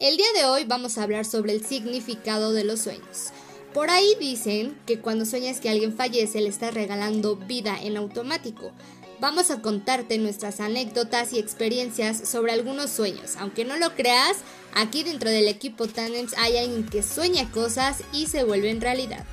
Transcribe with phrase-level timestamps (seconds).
[0.00, 3.32] El día de hoy vamos a hablar sobre el significado de los sueños.
[3.74, 8.70] Por ahí dicen que cuando sueñas que alguien fallece le estás regalando vida en automático.
[9.18, 13.34] Vamos a contarte nuestras anécdotas y experiencias sobre algunos sueños.
[13.40, 14.36] Aunque no lo creas,
[14.72, 19.26] aquí dentro del equipo Tandems hay alguien que sueña cosas y se vuelven realidad.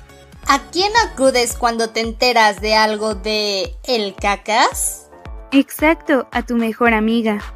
[0.48, 5.06] ¿A quién acudes cuando te enteras de algo de el cacas?
[5.52, 7.55] Exacto, a tu mejor amiga.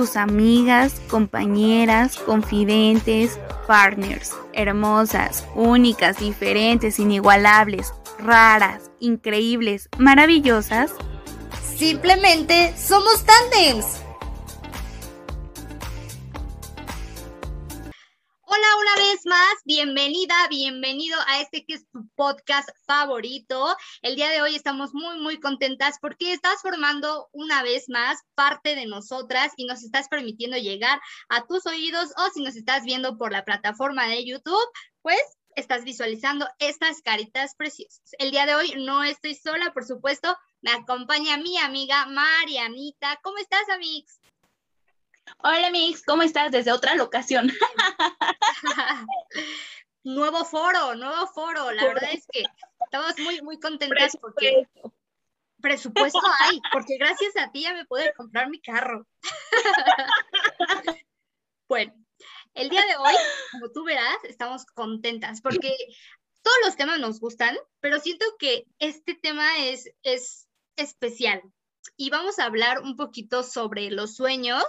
[0.00, 10.92] tus amigas, compañeras, confidentes, partners, hermosas, únicas, diferentes, inigualables, raras, increíbles, maravillosas.
[11.76, 14.00] Simplemente somos tandems.
[18.52, 23.76] Hola una vez más, bienvenida, bienvenido a este que es tu podcast favorito.
[24.02, 28.74] El día de hoy estamos muy, muy contentas porque estás formando una vez más parte
[28.74, 33.16] de nosotras y nos estás permitiendo llegar a tus oídos o si nos estás viendo
[33.16, 34.68] por la plataforma de YouTube,
[35.00, 35.22] pues
[35.54, 38.16] estás visualizando estas caritas preciosas.
[38.18, 43.20] El día de hoy no estoy sola, por supuesto, me acompaña mi amiga Marianita.
[43.22, 44.19] ¿Cómo estás, Amix?
[45.42, 46.52] Hola, Mix, ¿cómo estás?
[46.52, 47.50] Desde otra locación.
[50.04, 51.72] nuevo foro, nuevo foro.
[51.72, 52.44] La verdad es que
[52.84, 54.68] estamos muy, muy contentas porque
[55.62, 59.06] presupuesto hay, porque gracias a ti ya me pude comprar mi carro.
[61.68, 61.94] bueno,
[62.52, 63.14] el día de hoy,
[63.52, 65.74] como tú verás, estamos contentas porque
[66.42, 71.42] todos los temas nos gustan, pero siento que este tema es, es especial
[71.96, 74.64] y vamos a hablar un poquito sobre los sueños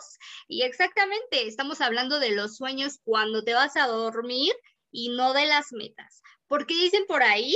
[0.48, 4.54] y exactamente estamos hablando de los sueños cuando te vas a dormir
[4.92, 7.56] y no de las metas, porque dicen por ahí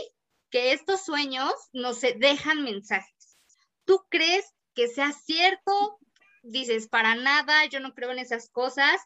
[0.49, 3.37] que estos sueños nos dejan mensajes.
[3.85, 5.99] ¿Tú crees que sea cierto?
[6.43, 9.01] Dices, para nada, yo no creo en esas cosas.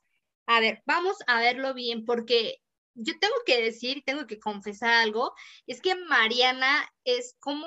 [0.46, 2.62] A ver, vamos a verlo bien porque
[2.94, 5.34] yo tengo que decir, tengo que confesar algo,
[5.68, 7.66] es que Mariana es como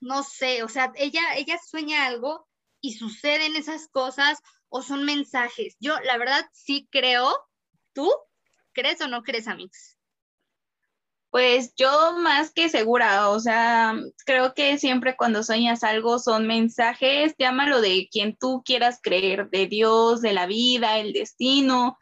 [0.00, 2.46] no sé, o sea, ella, ella sueña algo
[2.80, 4.38] y suceden esas cosas
[4.68, 5.76] o son mensajes.
[5.80, 7.30] Yo, la verdad, sí creo.
[7.92, 8.10] ¿Tú
[8.72, 9.98] crees o no crees, Amix?
[11.30, 13.94] Pues yo más que segura, o sea,
[14.26, 19.68] creo que siempre cuando sueñas algo son mensajes, llámalo de quien tú quieras creer, de
[19.68, 21.96] Dios, de la vida, el destino,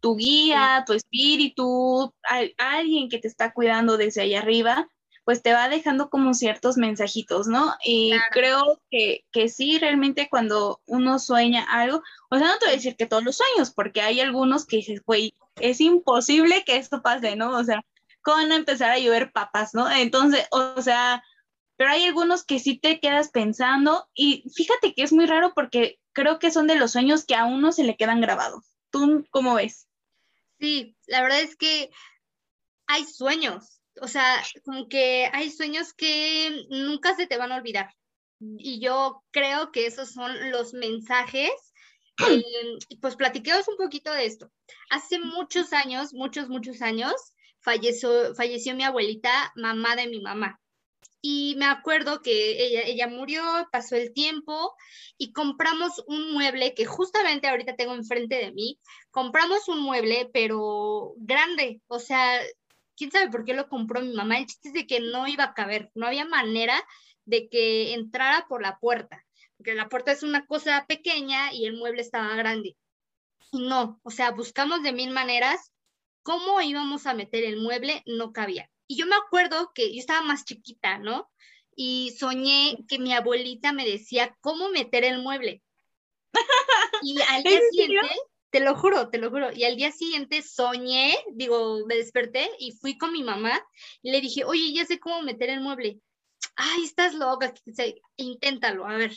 [0.00, 2.12] tu guía, tu espíritu,
[2.58, 4.88] alguien que te está cuidando desde allá arriba
[5.24, 7.74] pues te va dejando como ciertos mensajitos, ¿no?
[7.84, 12.74] Y creo que, que sí, realmente cuando uno sueña algo, o sea, no te voy
[12.74, 16.76] a decir que todos los sueños, porque hay algunos que dices, güey, es imposible que
[16.76, 17.56] esto pase, ¿no?
[17.56, 17.82] O sea,
[18.22, 19.90] ¿cómo van a empezar a llover papas, ¿no?
[19.90, 21.22] Entonces, o sea,
[21.76, 25.98] pero hay algunos que sí te quedas pensando y fíjate que es muy raro porque
[26.12, 28.64] creo que son de los sueños que a uno se le quedan grabados.
[28.90, 29.88] ¿Tú cómo ves?
[30.60, 31.90] Sí, la verdad es que
[32.86, 37.94] hay sueños, o sea, como que hay sueños que nunca se te van a olvidar.
[38.40, 41.50] Y yo creo que esos son los mensajes.
[43.00, 44.50] Pues platiquemos un poquito de esto.
[44.90, 47.14] Hace muchos años, muchos, muchos años,
[47.60, 50.60] falleció, falleció mi abuelita, mamá de mi mamá.
[51.20, 54.74] Y me acuerdo que ella, ella murió, pasó el tiempo
[55.16, 58.80] y compramos un mueble que justamente ahorita tengo enfrente de mí.
[59.12, 62.40] Compramos un mueble, pero grande, o sea,
[62.96, 64.38] quién sabe por qué lo compró mi mamá.
[64.38, 66.82] El chiste es de que no iba a caber, no había manera
[67.24, 69.24] de que entrara por la puerta,
[69.56, 72.76] porque la puerta es una cosa pequeña y el mueble estaba grande.
[73.52, 75.72] Y no, o sea, buscamos de mil maneras
[76.22, 78.70] cómo íbamos a meter el mueble, no cabía.
[78.86, 81.30] Y yo me acuerdo que yo estaba más chiquita, ¿no?
[81.74, 85.62] Y soñé que mi abuelita me decía cómo meter el mueble.
[87.04, 88.14] Y al día siguiente,
[88.52, 89.50] te lo juro, te lo juro.
[89.50, 93.58] Y al día siguiente soñé, digo, me desperté y fui con mi mamá
[94.02, 96.00] y le dije, oye, ya sé cómo meter el mueble.
[96.54, 97.54] Ay, estás loca,
[98.16, 99.12] inténtalo, a ver.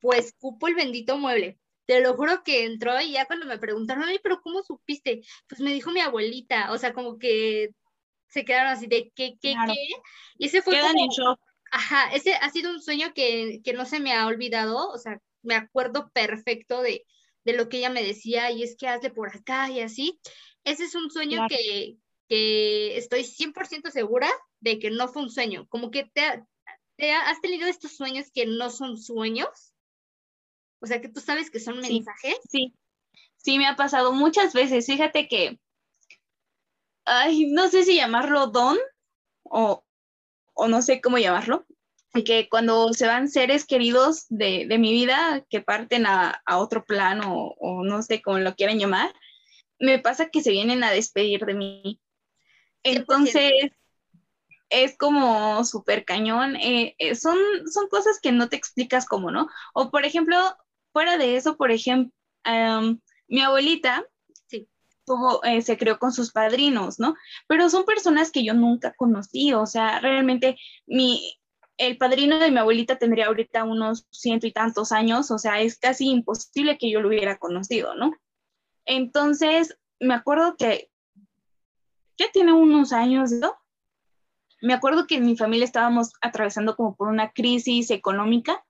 [0.00, 1.60] Pues cupo el bendito mueble.
[1.86, 5.22] Te lo juro que entró y ya cuando me preguntaron, ay, pero ¿cómo supiste?
[5.48, 7.70] Pues me dijo mi abuelita, o sea, como que
[8.26, 9.74] se quedaron así de, ¿qué, qué, qué?
[10.38, 11.40] Y ese fue Quedan en shock.
[11.70, 15.20] Ajá, ese ha sido un sueño que, que no se me ha olvidado, o sea,
[15.42, 17.06] me acuerdo perfecto de,
[17.48, 20.20] de lo que ella me decía, y es que hazle por acá y así.
[20.64, 21.96] Ese es un sueño que,
[22.28, 24.28] que estoy 100% segura
[24.60, 26.44] de que no fue un sueño, como que te,
[26.96, 29.72] te has tenido estos sueños que no son sueños,
[30.80, 32.36] o sea, que tú sabes que son mensajes.
[32.50, 32.74] Sí,
[33.36, 34.84] sí, me ha pasado muchas veces.
[34.84, 35.58] Fíjate que,
[37.06, 38.76] ay, no sé si llamarlo don
[39.44, 39.86] o,
[40.52, 41.66] o no sé cómo llamarlo,
[42.12, 46.84] que cuando se van seres queridos de, de mi vida que parten a, a otro
[46.84, 49.12] plano o, no sé cómo lo quieran llamar,
[49.78, 52.00] me pasa que se vienen a despedir de mí.
[52.82, 53.52] Entonces,
[54.70, 56.56] es como súper cañón.
[56.56, 57.38] Eh, eh, son,
[57.72, 59.48] son cosas que no te explicas cómo, ¿no?
[59.74, 60.36] O por ejemplo,
[60.92, 62.12] fuera de eso, por ejemplo,
[63.28, 64.04] mi abuelita
[64.46, 64.68] sí.
[65.04, 67.14] tuvo, eh, se creó con sus padrinos, ¿no?
[67.46, 70.56] Pero son personas que yo nunca conocí, o sea, realmente
[70.86, 71.37] mi,
[71.78, 75.78] el padrino de mi abuelita tendría ahorita unos ciento y tantos años, o sea, es
[75.78, 78.12] casi imposible que yo lo hubiera conocido, ¿no?
[78.84, 80.90] Entonces, me acuerdo que,
[82.16, 83.54] que tiene unos años, ¿no?
[84.60, 88.64] Me acuerdo que en mi familia estábamos atravesando como por una crisis económica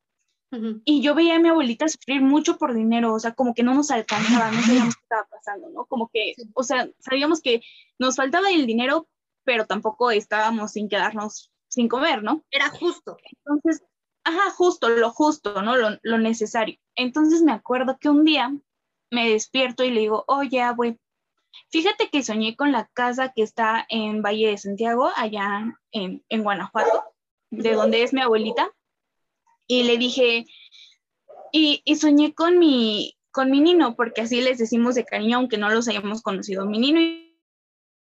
[0.84, 3.75] y yo veía a mi abuelita sufrir mucho por dinero, o sea, como que no
[3.75, 5.84] nos alcanzaba, no sabíamos qué estaba pasando, ¿no?
[5.84, 7.60] Como que, o sea, sabíamos que
[7.99, 9.08] nos faltaba el dinero,
[9.44, 12.44] pero tampoco estábamos sin quedarnos sin comer, ¿no?
[12.50, 13.17] Era justo.
[13.44, 13.85] Entonces,
[14.25, 15.76] ajá, justo, lo justo, ¿no?
[15.76, 16.79] Lo, lo necesario.
[16.97, 18.53] Entonces me acuerdo que un día
[19.11, 20.99] me despierto y le digo, oye, abue,
[21.70, 26.43] fíjate que soñé con la casa que está en Valle de Santiago, allá en, en
[26.43, 27.05] Guanajuato,
[27.50, 28.70] de donde es mi abuelita
[29.69, 30.47] y le dije,
[31.53, 35.59] y, y, soñé con mi, con mi nino, porque así les decimos de cariño, aunque
[35.59, 37.38] no los hayamos conocido, mi nino y,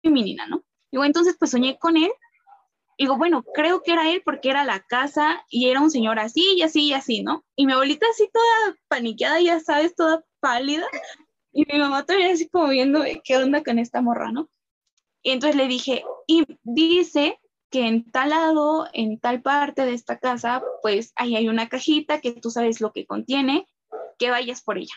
[0.04, 0.64] mi nina, ¿no?
[0.90, 2.10] Digo, entonces pues soñé con él.
[2.98, 6.54] Digo, bueno, creo que era él porque era la casa y era un señor así
[6.56, 7.44] y así y así, ¿no?
[7.54, 10.86] Y mi abuelita así toda paniqueada, ya sabes, toda pálida.
[11.52, 14.50] Y mi mamá todavía así como viendo qué onda con esta morra, ¿no?
[15.22, 17.38] Y entonces le dije, y dice
[17.70, 22.20] que en tal lado, en tal parte de esta casa, pues ahí hay una cajita
[22.20, 23.66] que tú sabes lo que contiene,
[24.18, 24.94] que vayas por ella.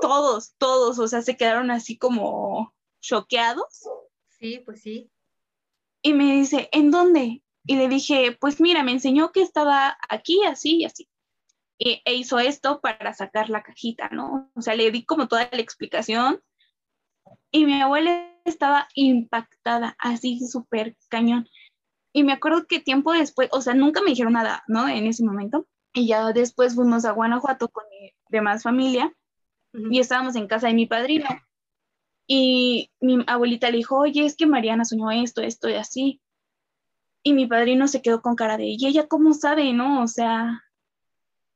[0.00, 3.88] todos, todos, o sea, se quedaron así como choqueados.
[4.28, 5.10] Sí, pues sí.
[6.02, 7.42] Y me dice, ¿en dónde?
[7.64, 11.08] Y le dije, pues mira, me enseñó que estaba aquí, así y así.
[11.78, 14.50] E, e hizo esto para sacar la cajita, ¿no?
[14.54, 16.42] O sea, le di como toda la explicación.
[17.50, 21.48] Y mi abuela estaba impactada, así súper cañón.
[22.12, 24.88] Y me acuerdo que tiempo después, o sea, nunca me dijeron nada, ¿no?
[24.88, 25.66] En ese momento.
[25.92, 29.12] Y ya después fuimos a Guanajuato con mi demás familia
[29.72, 31.26] y estábamos en casa de mi padrino.
[32.32, 36.20] Y mi abuelita le dijo, oye, es que Mariana soñó esto, esto y así.
[37.24, 40.00] Y mi padrino se quedó con cara de, ¿y ella cómo sabe, no?
[40.00, 40.62] O sea,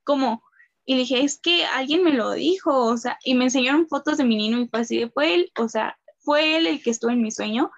[0.02, 0.42] ¿cómo?
[0.84, 4.16] Y le dije, es que alguien me lo dijo, o sea, y me enseñaron fotos
[4.16, 6.90] de mi niño y fue así de, fue él, o sea, fue él el que
[6.90, 7.70] estuvo en mi sueño.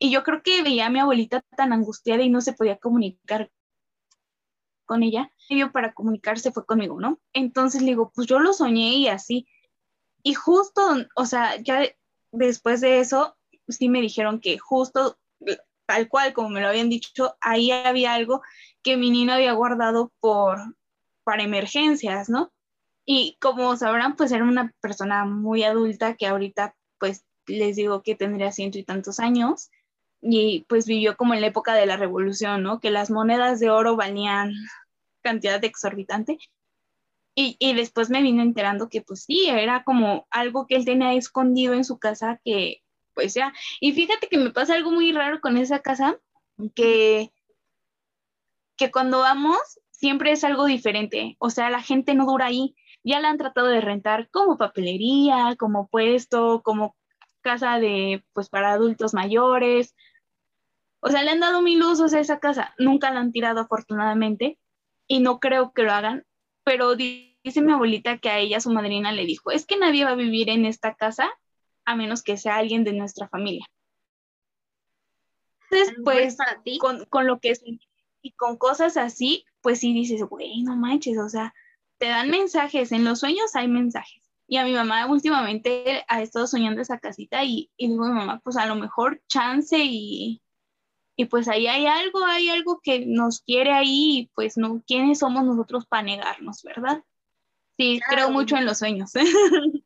[0.00, 3.52] Y yo creo que veía a mi abuelita tan angustiada y no se podía comunicar
[4.84, 5.30] con ella.
[5.48, 7.20] Y yo para comunicarse fue conmigo, ¿no?
[7.32, 9.46] Entonces le digo, pues yo lo soñé y así.
[10.22, 10.82] Y justo,
[11.14, 11.82] o sea, ya
[12.32, 13.36] después de eso,
[13.68, 15.18] sí me dijeron que justo
[15.86, 18.42] tal cual como me lo habían dicho, ahí había algo
[18.82, 20.58] que mi niño había guardado por,
[21.24, 22.52] para emergencias, ¿no?
[23.06, 28.14] Y como sabrán, pues era una persona muy adulta que ahorita pues les digo que
[28.14, 29.70] tendría ciento y tantos años
[30.20, 32.80] y pues vivió como en la época de la revolución, ¿no?
[32.80, 34.52] Que las monedas de oro valían
[35.22, 36.38] cantidad exorbitante.
[37.40, 41.12] Y, y, después me vine enterando que pues sí, era como algo que él tenía
[41.12, 42.82] escondido en su casa que
[43.14, 43.52] pues ya.
[43.80, 46.18] Y fíjate que me pasa algo muy raro con esa casa,
[46.74, 47.30] que,
[48.76, 49.60] que cuando vamos
[49.92, 51.36] siempre es algo diferente.
[51.38, 55.56] O sea, la gente no dura ahí ya la han tratado de rentar como papelería,
[55.58, 56.96] como puesto, como
[57.40, 59.94] casa de, pues, para adultos mayores.
[61.00, 62.74] O sea, le han dado mil usos a esa casa.
[62.78, 64.58] Nunca la han tirado, afortunadamente,
[65.06, 66.24] y no creo que lo hagan.
[66.64, 66.96] Pero
[67.48, 70.16] dice mi abuelita que a ella, su madrina, le dijo, es que nadie va a
[70.16, 71.30] vivir en esta casa
[71.84, 73.66] a menos que sea alguien de nuestra familia.
[75.70, 76.36] Entonces, pues,
[76.78, 77.62] con, con lo que es
[78.22, 81.54] y con cosas así, pues sí dices, güey, no manches, o sea,
[81.98, 84.22] te dan mensajes, en los sueños hay mensajes.
[84.46, 88.56] Y a mi mamá últimamente ha estado soñando esa casita y, y digo, mamá, pues
[88.56, 90.40] a lo mejor chance y,
[91.16, 95.18] y pues ahí hay algo, hay algo que nos quiere ahí y pues no, ¿quiénes
[95.18, 97.02] somos nosotros para negarnos, verdad?
[97.78, 99.12] Sí, creo mucho en los sueños.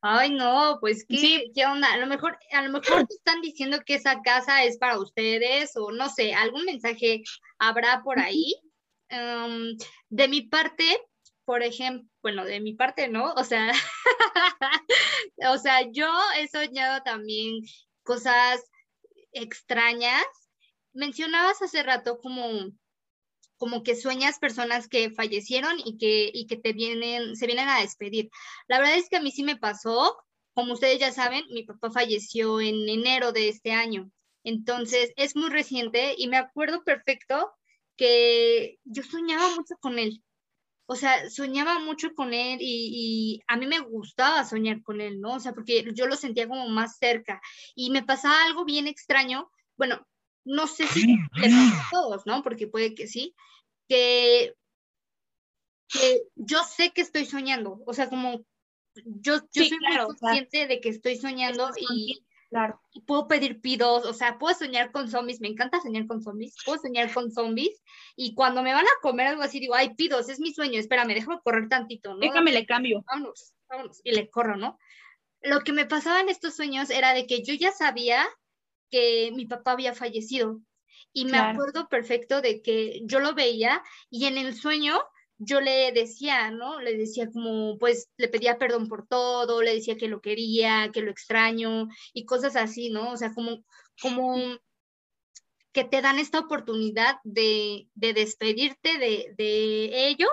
[0.00, 1.92] Ay, no, pues ¿qué, ¿qué onda?
[1.92, 5.76] A lo mejor, a lo mejor te están diciendo que esa casa es para ustedes
[5.76, 7.22] o no sé, algún mensaje
[7.58, 8.54] habrá por ahí.
[10.08, 10.84] de mi parte,
[11.44, 13.32] por ejemplo, bueno, de mi parte, ¿no?
[13.32, 13.72] O sea,
[15.48, 17.60] o sea, yo he soñado también
[18.04, 18.62] cosas
[19.32, 20.24] extrañas.
[20.92, 22.70] Mencionabas hace rato como
[23.60, 27.82] como que sueñas personas que fallecieron y que, y que te vienen, se vienen a
[27.82, 28.30] despedir.
[28.68, 30.16] La verdad es que a mí sí me pasó,
[30.54, 34.10] como ustedes ya saben, mi papá falleció en enero de este año.
[34.44, 37.52] Entonces, es muy reciente y me acuerdo perfecto
[37.98, 40.22] que yo soñaba mucho con él.
[40.86, 45.34] O sea, soñaba mucho con él y, a mí me gustaba soñar con él, ¿no?
[45.34, 47.42] O sea, porque yo lo sentía como más cerca
[47.74, 49.50] y me pasaba algo bien extraño.
[49.76, 50.06] Bueno,
[50.44, 51.16] no sé si
[51.90, 52.42] todos, ¿no?
[52.42, 53.34] Porque puede que sí,
[53.88, 54.54] que,
[55.88, 57.82] que yo sé que estoy soñando.
[57.86, 58.44] O sea, como
[58.94, 62.80] yo, yo soy muy consciente de que estoy soñando y, Claro.
[62.92, 66.56] Y puedo pedir pidos, o sea, puedo soñar con zombies, me encanta soñar con zombies,
[66.64, 67.80] puedo soñar con zombies
[68.16, 71.14] y cuando me van a comer algo así digo, ay, pidos, es mi sueño, espérame,
[71.14, 72.18] déjame correr tantito, ¿no?
[72.18, 73.04] Déjame le cambio.
[73.06, 74.78] Vámonos, vámonos, y le corro, ¿no?
[75.42, 78.26] Lo que me pasaba en estos sueños era de que yo ya sabía
[78.90, 80.60] que mi papá había fallecido
[81.12, 85.00] y me acuerdo perfecto de que yo lo veía y en el sueño
[85.42, 86.80] yo le decía, ¿no?
[86.80, 91.00] Le decía como, pues, le pedía perdón por todo, le decía que lo quería, que
[91.00, 93.12] lo extraño y cosas así, ¿no?
[93.12, 93.64] O sea, como,
[94.02, 94.36] como
[95.72, 100.28] que te dan esta oportunidad de, de despedirte de, de, ellos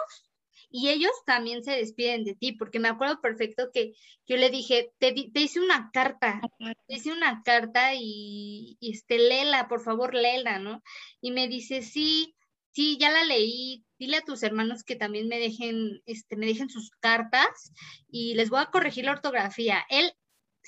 [0.78, 3.96] y ellos también se despiden de ti, porque me acuerdo perfecto que
[4.28, 6.40] yo le dije, te, te hice una carta,
[6.88, 10.84] te hice una carta y, y este, léela, por favor, léela, ¿no?
[11.20, 12.36] Y me dice, sí,
[12.74, 16.70] sí, ya la leí, dile a tus hermanos que también me dejen, este, me dejen
[16.70, 17.74] sus cartas
[18.08, 19.84] y les voy a corregir la ortografía.
[19.90, 20.14] Él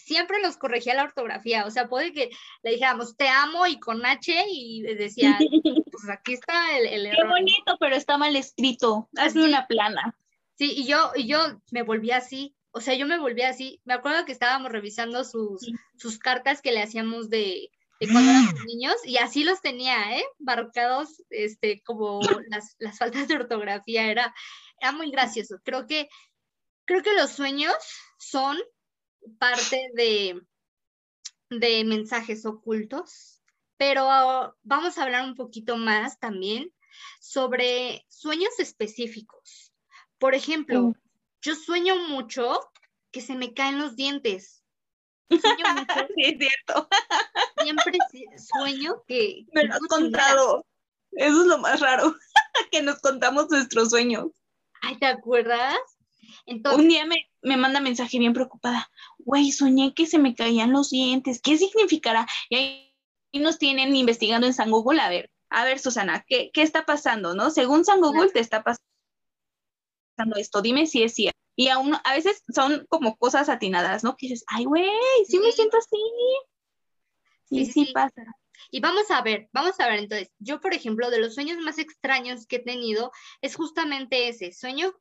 [0.03, 2.29] siempre los corregía la ortografía, o sea, puede que
[2.63, 5.37] le dijéramos te amo y con H y decía,
[5.91, 7.23] pues aquí está el, el error.
[7.23, 10.15] Qué bonito, pero está mal escrito, hazme una plana.
[10.55, 13.93] Sí, y yo, y yo me volví así, o sea, yo me volví así, me
[13.93, 18.95] acuerdo que estábamos revisando sus, sus cartas que le hacíamos de, de cuando éramos niños
[19.05, 20.25] y así los tenía, ¿eh?
[20.39, 24.33] Marcados, este, como las, las faltas de ortografía, era,
[24.79, 25.59] era muy gracioso.
[25.63, 26.09] Creo que,
[26.85, 27.73] creo que los sueños
[28.17, 28.57] son
[29.37, 30.41] parte de,
[31.49, 33.41] de mensajes ocultos,
[33.77, 34.05] pero
[34.63, 36.73] vamos a hablar un poquito más también
[37.19, 39.73] sobre sueños específicos.
[40.17, 40.93] Por ejemplo, mm.
[41.41, 42.59] yo sueño mucho
[43.11, 44.59] que se me caen los dientes
[46.15, 46.87] sí, es cierto.
[47.61, 47.97] Siempre
[48.37, 49.45] sueño que...
[49.53, 50.65] Me lo has contado.
[51.11, 52.15] Eso es lo más raro,
[52.71, 54.27] que nos contamos nuestros sueños.
[54.81, 55.75] Ay, ¿te acuerdas?
[56.45, 58.89] Un día me, me manda mensaje bien preocupada.
[59.19, 61.41] Güey, soñé que se me caían los dientes.
[61.41, 62.27] ¿Qué significará?
[62.49, 62.95] Y ahí
[63.33, 65.01] nos tienen investigando en San Google.
[65.01, 67.33] A ver, a ver, Susana, ¿qué, qué está pasando?
[67.33, 67.49] ¿No?
[67.51, 68.81] Según San Google, te está pasando
[70.37, 70.61] esto.
[70.61, 71.39] Dime si es cierto.
[71.55, 74.15] Y aún, a veces son como cosas atinadas, ¿no?
[74.15, 74.89] Que dices, ay, güey,
[75.27, 75.97] sí, me siento así.
[77.49, 78.23] Y sí, pasa.
[78.71, 81.79] Y vamos a ver, vamos a ver entonces, yo por ejemplo, de los sueños más
[81.79, 84.93] extraños que he tenido es justamente ese, sueño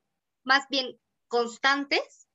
[0.43, 2.27] más bien constantes,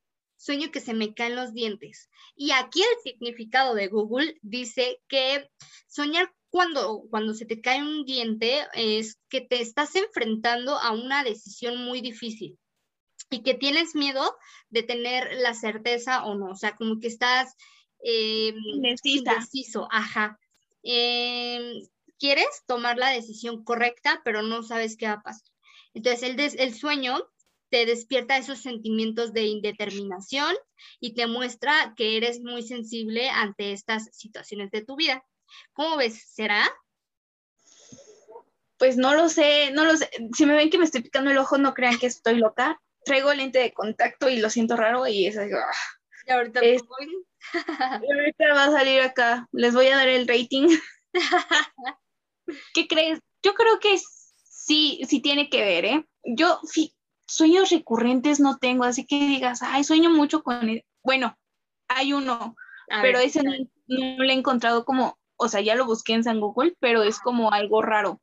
[0.44, 2.10] sueño que se me caen los dientes.
[2.36, 5.48] Y aquí el significado de Google dice que
[5.88, 11.24] soñar cuando, cuando se te cae un diente es que te estás enfrentando a una
[11.24, 12.58] decisión muy difícil
[13.30, 14.36] y que tienes miedo
[14.68, 17.54] de tener la certeza o no, o sea, como que estás
[18.04, 18.54] eh,
[19.02, 20.38] indeciso, ajá.
[20.82, 21.80] Em,
[22.18, 25.48] quieres tomar la decisión correcta, pero no sabes qué va a pasar.
[25.94, 27.16] Entonces, el, el sueño
[27.75, 30.54] te despierta esos sentimientos de indeterminación
[31.00, 35.25] y te muestra que eres muy sensible ante estas situaciones de tu vida.
[35.73, 36.23] ¿Cómo ves?
[36.25, 36.62] ¿Será?
[38.78, 40.09] Pues no lo sé, no lo sé.
[40.37, 43.35] Si me ven que me estoy picando el ojo, no crean que estoy loca traigo
[43.35, 45.50] lente de contacto y lo siento raro y es así.
[46.26, 46.61] Y ahorita,
[48.14, 49.49] ahorita va a salir acá.
[49.50, 50.69] Les voy a dar el rating.
[52.73, 53.19] ¿Qué crees?
[53.43, 53.99] Yo creo que
[54.45, 56.07] sí, sí tiene que ver, ¿eh?
[56.23, 56.95] Yo sí,
[57.34, 60.84] sueños recurrentes no tengo, así que digas, ay, sueño mucho con él.
[61.02, 61.36] Bueno,
[61.88, 62.56] hay uno,
[63.02, 63.52] pero ese no,
[63.86, 67.18] no, lo he encontrado como, o sea, ya lo busqué en San Google, pero es
[67.18, 68.20] como algo raro.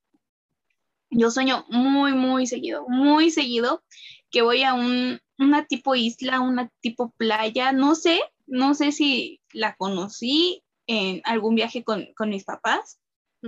[1.10, 3.84] Yo sueño muy, muy seguido, muy seguido
[4.30, 9.42] que voy a un, una tipo isla, una tipo playa, no sé, no sé si
[9.52, 13.00] la conocí en algún viaje con, mis papás,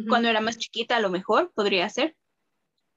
[0.09, 2.17] cuando era más chiquita a lo mejor podría ser,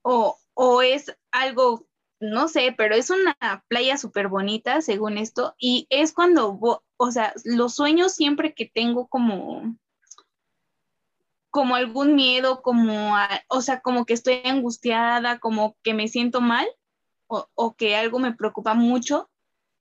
[0.02, 1.87] o, o es algo,
[2.20, 3.37] no sé, pero es una
[3.68, 6.58] playa súper bonita según esto, y es cuando,
[6.96, 9.76] o sea, los sueños siempre que tengo como
[11.50, 13.14] como algún miedo, como,
[13.49, 16.66] o sea, como que estoy angustiada, como que me siento mal,
[17.28, 19.30] o, que algo me preocupa mucho,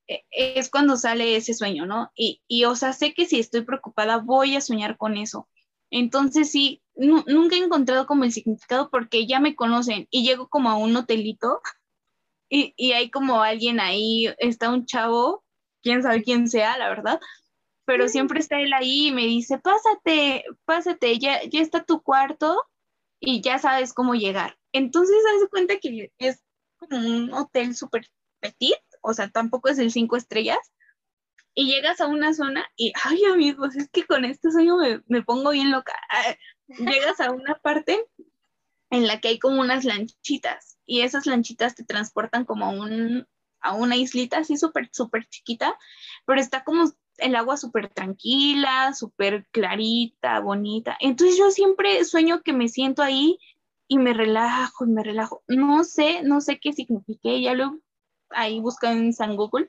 [0.07, 2.11] e, es cuando sale ese sueño, ¿no?
[2.15, 5.49] Y, y, o sea, sé que si estoy preocupada voy a soñar con eso.
[5.91, 10.69] Entonces sí, nunca he encontrado como el significado porque ya me conocen y llego como
[10.69, 11.61] a un hotelito
[12.49, 15.43] y, y hay como alguien ahí, está un chavo,
[15.81, 17.19] quién sabe quién sea, la verdad,
[17.85, 22.63] pero siempre está él ahí y me dice, pásate, pásate, ya, ya está tu cuarto
[23.19, 24.57] y ya sabes cómo llegar.
[24.73, 26.43] Entonces, haz cuenta que es
[26.77, 28.07] como un hotel súper
[28.39, 30.59] petit, o sea, tampoco es el cinco estrellas,
[31.55, 35.23] y llegas a una zona y, ay amigos, es que con este sueño me, me
[35.23, 35.93] pongo bien loca.
[36.67, 38.05] Llegas a una parte
[38.89, 43.27] en la que hay como unas lanchitas y esas lanchitas te transportan como a, un,
[43.61, 45.77] a una islita así súper, súper chiquita,
[46.25, 50.97] pero está como el agua súper tranquila, súper clarita, bonita.
[50.99, 53.37] Entonces yo siempre sueño que me siento ahí
[53.87, 55.43] y me relajo y me relajo.
[55.47, 57.79] No sé, no sé qué signifique, ya lo
[58.29, 59.67] ahí busco en San Google,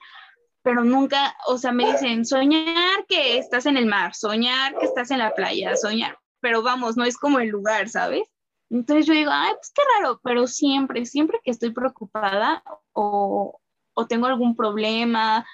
[0.63, 5.11] pero nunca, o sea, me dicen soñar que estás en el mar, soñar que estás
[5.11, 8.29] en la playa, soñar, pero vamos, no es como el lugar, ¿sabes?
[8.71, 13.61] Entonces yo digo, ay, pues qué raro, pero siempre, siempre que estoy preocupada o,
[13.95, 15.47] o tengo algún problema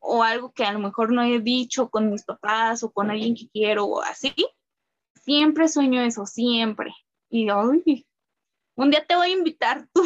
[0.00, 3.34] o algo que a lo mejor no he dicho con mis papás o con alguien
[3.34, 4.34] que quiero o así,
[5.22, 6.92] siempre sueño eso, siempre.
[7.28, 8.06] Y ay,
[8.76, 10.02] un día te voy a invitar tú.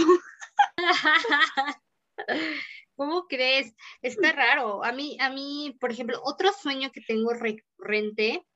[2.96, 3.74] ¿Cómo crees?
[4.00, 4.84] Está raro.
[4.84, 8.46] A mí, a mí, por ejemplo, otro sueño que tengo recurrente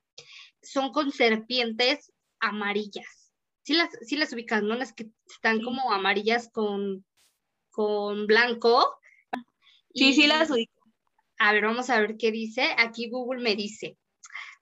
[0.62, 3.25] son con serpientes amarillas.
[3.66, 4.76] Sí las, sí las ubicas, ¿no?
[4.76, 7.04] Las que están como amarillas con,
[7.72, 9.00] con blanco.
[9.92, 10.84] Sí, sí las ubico.
[11.40, 12.62] A ver, vamos a ver qué dice.
[12.78, 13.98] Aquí Google me dice.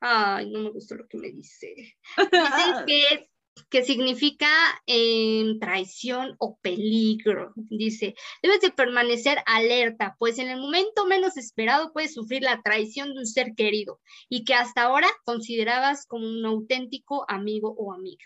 [0.00, 1.74] Ay, no me gustó lo que me dice.
[1.76, 1.94] Dice
[2.86, 3.28] que,
[3.68, 4.48] que significa
[4.86, 7.52] em, traición o peligro.
[7.56, 13.12] Dice, debes de permanecer alerta, pues en el momento menos esperado puedes sufrir la traición
[13.12, 18.24] de un ser querido y que hasta ahora considerabas como un auténtico amigo o amiga.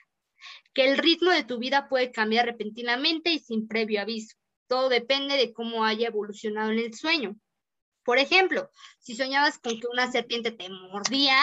[0.79, 4.37] Que el ritmo de tu vida puede cambiar repentinamente y sin previo aviso.
[4.69, 7.35] Todo depende de cómo haya evolucionado en el sueño.
[8.05, 11.37] Por ejemplo, si soñabas con que una serpiente te mordía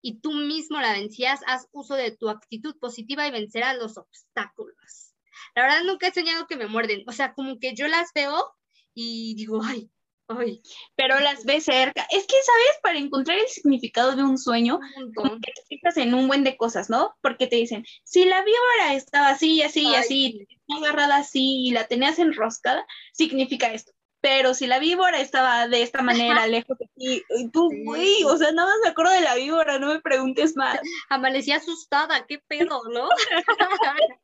[0.00, 5.12] y tú mismo la vencías, haz uso de tu actitud positiva y vencerás los obstáculos.
[5.54, 8.54] La verdad nunca he soñado que me muerden, o sea, como que yo las veo
[8.94, 9.90] y digo, ay,
[10.28, 10.62] ay.
[10.96, 12.06] Pero las ves cerca.
[12.10, 12.80] Es que, ¿sabes?
[12.82, 14.78] Para encontrar el significado de un sueño,
[15.14, 17.14] como que te fijas en un buen de cosas, ¿no?
[17.20, 21.86] Porque te dicen, si la víbora estaba así, así, y así, agarrada así y la
[21.86, 27.22] tenías enroscada, significa esto pero si la víbora estaba de esta manera, lejos de ti,
[27.52, 30.80] tú, güey, o sea, nada más me acuerdo de la víbora, no me preguntes más.
[31.08, 33.08] Amanecí asustada, qué pedo, ¿no?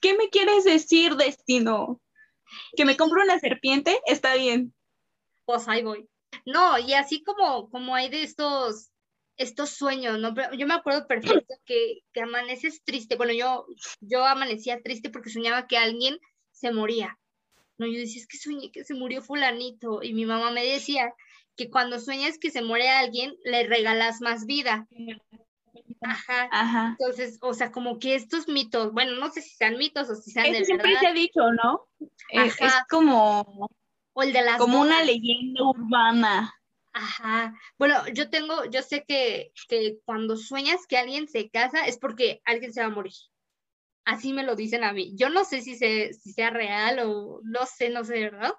[0.00, 2.00] ¿Qué me quieres decir, destino?
[2.76, 4.00] ¿Que me compro una serpiente?
[4.06, 4.72] Está bien.
[5.46, 6.06] Pues ahí voy.
[6.44, 8.90] No, y así como, como hay de estos,
[9.38, 10.34] estos sueños, ¿no?
[10.58, 13.16] Yo me acuerdo perfecto que, que amaneces triste.
[13.16, 13.66] Bueno, yo,
[14.00, 16.18] yo amanecía triste porque soñaba que alguien
[16.50, 17.18] se moría
[17.78, 20.02] no, yo decía, es que soñé que se murió fulanito.
[20.02, 21.12] Y mi mamá me decía
[21.56, 24.86] que cuando sueñas que se muere alguien, le regalas más vida.
[26.00, 26.48] Ajá.
[26.50, 26.96] Ajá.
[26.98, 30.30] Entonces, o sea, como que estos mitos, bueno, no sé si sean mitos o si
[30.30, 31.86] sean de siempre se ha dicho, ¿no?
[32.30, 32.56] Es,
[32.88, 33.70] como...
[34.18, 36.54] O el de las Como una leyenda urbana.
[36.94, 37.54] Ajá.
[37.78, 42.40] Bueno, yo tengo, yo sé que, que cuando sueñas que alguien se casa es porque
[42.46, 43.12] alguien se va a morir.
[44.06, 45.12] Así me lo dicen a mí.
[45.16, 48.54] Yo no sé si, si sea real o no sé, no sé, ¿verdad?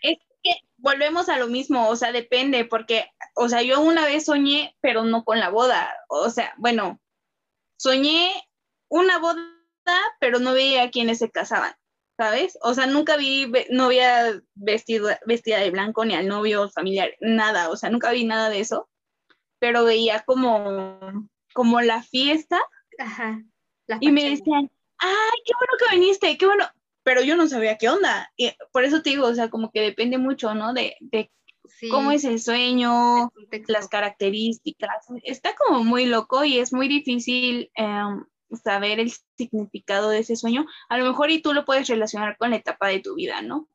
[0.00, 4.24] Es que volvemos a lo mismo, o sea, depende, porque, o sea, yo una vez
[4.24, 5.94] soñé, pero no con la boda.
[6.08, 7.02] O sea, bueno,
[7.76, 8.30] soñé
[8.88, 9.44] una boda,
[10.20, 11.74] pero no veía a quienes se casaban,
[12.16, 12.58] ¿sabes?
[12.62, 17.76] O sea, nunca vi novia vestido, vestida de blanco, ni al novio familiar, nada, o
[17.76, 18.88] sea, nunca vi nada de eso,
[19.58, 22.60] pero veía como, como la fiesta.
[22.98, 23.42] Ajá.
[24.00, 26.66] y me decían, ay, qué bueno que viniste, qué bueno,
[27.02, 28.30] pero yo no sabía qué onda.
[28.36, 30.72] Y por eso te digo, o sea, como que depende mucho, ¿no?
[30.72, 30.96] De,
[31.90, 33.32] cómo es el sueño,
[33.66, 35.06] las características.
[35.24, 38.24] Está como muy loco y es muy difícil em,
[38.56, 40.66] saber el significado de ese sueño.
[40.88, 43.68] A lo mejor y tú lo puedes relacionar con la etapa de tu vida, ¿no?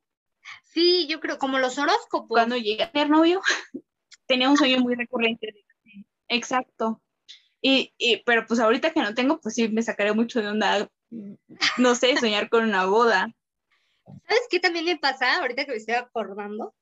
[0.64, 2.28] Sí, yo creo, como los horóscopos.
[2.28, 3.42] Cuando llegué a tener novio,
[4.28, 5.66] tenía un sueño muy recurrente.
[6.28, 7.02] Exacto.
[7.62, 10.90] Y, y, pero pues ahorita que no tengo, pues sí, me sacaré mucho de onda
[11.78, 13.34] no sé, soñar con una boda.
[14.06, 16.76] ¿Sabes qué también me pasa ahorita que me estoy acordando?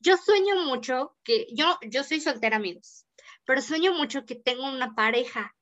[0.00, 3.06] Yo sueño mucho que, yo, yo soy soltera, amigos,
[3.44, 5.54] pero sueño mucho que tengo una pareja.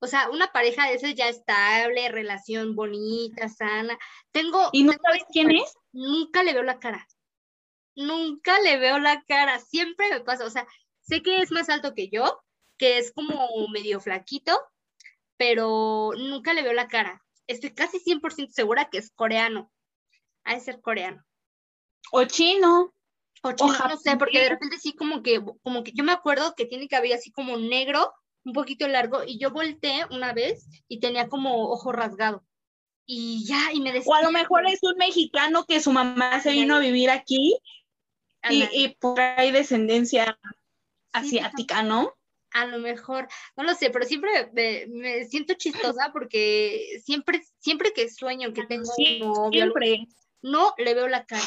[0.00, 3.98] O sea, una pareja de esas ya estable, relación bonita, sana.
[4.32, 4.70] Tengo.
[4.72, 5.74] ¿Y no sabes quién es?
[5.92, 7.06] nunca le veo la cara.
[7.96, 10.66] Nunca le veo la cara, siempre me pasa, o sea,
[11.00, 12.40] sé que es más alto que yo,
[12.78, 14.58] que es como medio flaquito,
[15.36, 17.22] pero nunca le veo la cara.
[17.46, 19.72] Estoy casi 100% segura que es coreano.
[20.44, 21.24] Ha de ser coreano.
[22.12, 22.94] O chino.
[23.42, 26.54] O chino, no sé, porque de repente sí como que, como que yo me acuerdo
[26.54, 28.12] que tiene cabello así como negro,
[28.44, 32.44] un poquito largo, y yo volteé una vez y tenía como ojo rasgado.
[33.06, 34.10] Y ya, y me decía...
[34.10, 37.58] O a lo mejor es un mexicano que su mamá se vino a vivir aquí
[38.48, 40.38] y, y, por ahí descendencia
[41.12, 42.14] asiática, ¿no?
[42.52, 48.10] A lo mejor, no lo sé, pero siempre me, siento chistosa porque siempre, siempre que
[48.10, 49.72] sueño que tengo un novio,
[50.42, 51.44] no le veo la cara.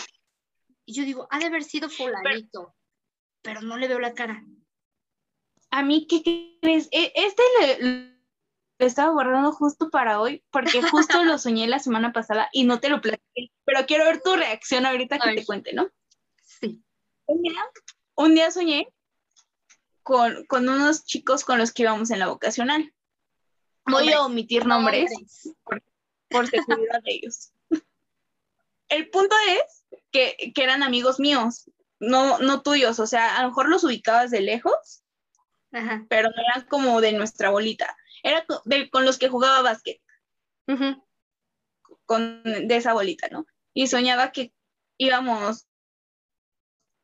[0.86, 2.74] Y yo digo, ha de haber sido fulanito,
[3.42, 4.46] pero, no le veo la cara.
[5.74, 6.22] A mí, ¿qué
[6.62, 6.88] crees?
[6.92, 8.16] E, este le,
[8.78, 10.82] estaba guardando justo para hoy, porque
[11.18, 14.36] justo lo soñé la semana pasada y no te lo platiqué, pero quiero ver tu
[14.36, 15.90] reacción ahorita que te cuente, ¿no?
[16.44, 16.84] Sí.
[18.16, 18.88] Un día, soñé
[20.04, 22.94] con, unos chicos con los que íbamos en la vocacional.
[23.88, 25.12] Voy a omitir nombres
[26.30, 27.52] por, seguridad de ellos.
[28.90, 31.68] El punto es que, que, eran amigos míos,
[32.00, 35.03] no, no tuyos, o sea, a lo mejor los ubicabas de lejos,
[36.08, 38.46] pero no eran como de nuestra bolita era
[38.92, 40.02] con los que jugaba básquet,
[42.06, 43.46] con, de esa bolita, ¿no?
[43.74, 44.54] Y soñaba que
[44.98, 45.68] íbamos,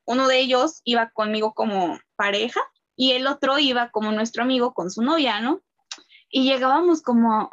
[0.06, 2.62] uno de ellos iba conmigo como pareja
[2.96, 5.62] y el otro iba como nuestro amigo con su novia, ¿no?
[6.30, 7.52] Y llegábamos como,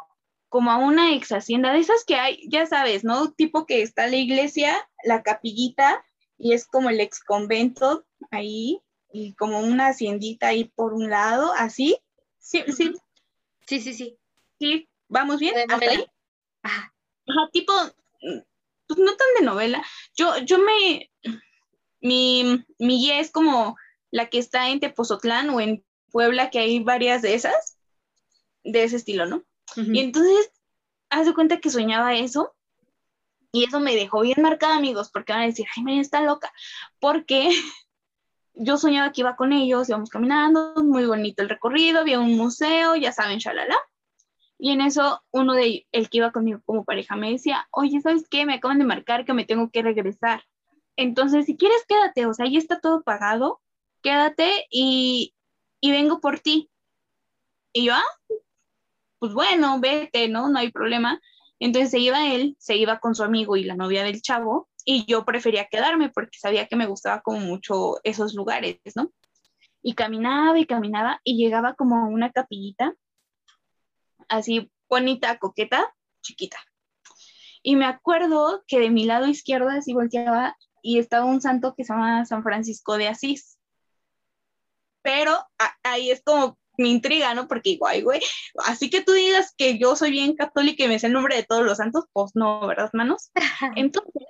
[0.49, 3.33] como a una ex hacienda de esas que hay, ya sabes, ¿no?
[3.33, 6.03] Tipo que está la iglesia, la capillita
[6.37, 8.81] y es como el ex convento ahí
[9.17, 11.97] y como una haciendita ahí por un lado, así.
[12.37, 12.93] Sí, sí,
[13.65, 14.17] Sí, sí, sí.
[14.59, 15.55] Sí, ¿vamos bien?
[15.69, 16.05] ¿Hasta ahí?
[16.61, 16.93] Ajá.
[17.27, 17.73] Ajá, tipo,
[18.21, 19.83] pues no tan de novela.
[20.15, 21.09] Yo, yo me,
[21.99, 23.75] mi, mi guía es como
[24.11, 27.77] la que está en Tepozotlán o en Puebla, que hay varias de esas,
[28.63, 29.43] de ese estilo, ¿no?
[29.75, 30.51] Y entonces,
[31.09, 32.55] haz de cuenta que soñaba eso,
[33.51, 36.53] y eso me dejó bien marcada, amigos, porque van a decir, ay, María está loca,
[36.99, 37.49] porque
[38.59, 42.95] yo soñaba que iba con ellos, íbamos caminando, muy bonito el recorrido, había un museo,
[42.95, 43.77] ya saben, shalala.
[44.59, 48.27] Y en eso uno de el que iba conmigo como pareja me decía, oye, ¿sabes
[48.29, 48.45] qué?
[48.45, 50.43] Me acaban de marcar que me tengo que regresar.
[50.95, 53.61] Entonces, si quieres, quédate, o sea, ya está todo pagado,
[54.01, 55.35] quédate y,
[55.79, 56.71] y vengo por ti.
[57.71, 58.35] Y yo, ah,
[59.19, 60.49] pues bueno, vete, ¿no?
[60.49, 61.21] No hay problema.
[61.59, 65.05] Entonces se iba él, se iba con su amigo y la novia del chavo, y
[65.05, 69.11] yo prefería quedarme porque sabía que me gustaba como mucho esos lugares, ¿no?
[69.81, 72.95] Y caminaba y caminaba y llegaba como a una capillita,
[74.29, 76.57] así bonita, coqueta, chiquita.
[77.61, 81.83] Y me acuerdo que de mi lado izquierdo así volteaba y estaba un santo que
[81.83, 83.59] se llama San Francisco de Asís.
[85.01, 85.37] Pero
[85.83, 87.49] ahí es como mi intriga, ¿no?
[87.49, 88.21] Porque igual, güey,
[88.65, 91.43] así que tú digas que yo soy bien católica y me sé el nombre de
[91.43, 93.31] todos los santos, pues no, ¿verdad, manos?
[93.75, 94.23] Entonces,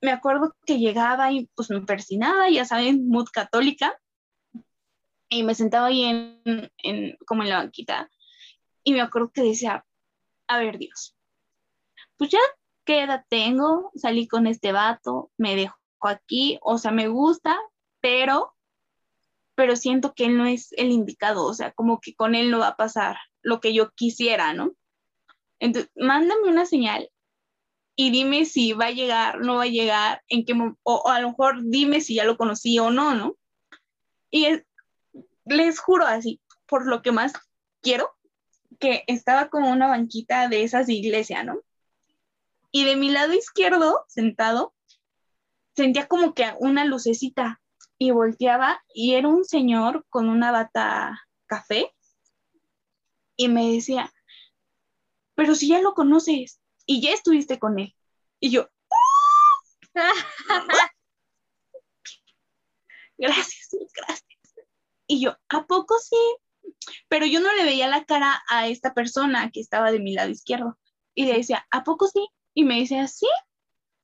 [0.00, 3.98] me acuerdo que llegaba y pues me persinaba, ya saben, mood católica,
[5.28, 8.10] y me sentaba ahí en, como en la banquita,
[8.84, 9.84] y me acuerdo que decía,
[10.46, 11.16] a ver Dios,
[12.16, 12.38] pues ya,
[12.84, 13.90] ¿qué edad tengo?
[13.94, 17.58] Salí con este vato, me dejó aquí, o sea, me gusta,
[18.00, 18.54] pero,
[19.54, 22.60] pero siento que él no es el indicado, o sea, como que con él no
[22.60, 24.72] va a pasar lo que yo quisiera, ¿no?
[25.58, 27.10] Entonces, mándame una señal
[28.00, 31.30] y dime si va a llegar, no va a llegar, en qué o, a lo
[31.30, 33.36] mejor dime si ya lo conocí o no, ¿no?
[34.30, 34.46] Y
[35.46, 37.32] les juro así, por lo que más
[37.82, 38.14] quiero,
[38.78, 41.58] que estaba como una banquita de esas de iglesia, ¿no?
[42.70, 44.76] Y de mi lado izquierdo, sentado,
[45.74, 47.60] sentía como que una lucecita
[47.98, 51.92] y volteaba y era un señor con una bata café
[53.34, 54.12] y me decía,
[55.34, 57.94] pero si ya lo conoces, y ya estuviste con él.
[58.40, 58.68] Y yo,
[63.18, 64.24] gracias, gracias.
[65.06, 66.16] Y yo, ¿a poco sí?
[67.08, 70.30] Pero yo no le veía la cara a esta persona que estaba de mi lado
[70.30, 70.78] izquierdo.
[71.14, 72.26] Y le decía, ¿a poco sí?
[72.54, 73.28] Y me decía, sí,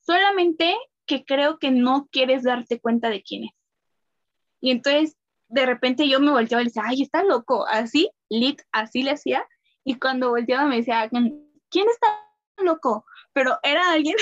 [0.00, 3.52] solamente que creo que no quieres darte cuenta de quién es.
[4.60, 5.16] Y entonces,
[5.48, 9.12] de repente yo me volteaba y le decía, ay, está loco, así, lit, así le
[9.12, 9.46] hacía.
[9.84, 12.23] Y cuando volteaba me decía, ¿quién está
[12.58, 14.16] loco, pero era alguien,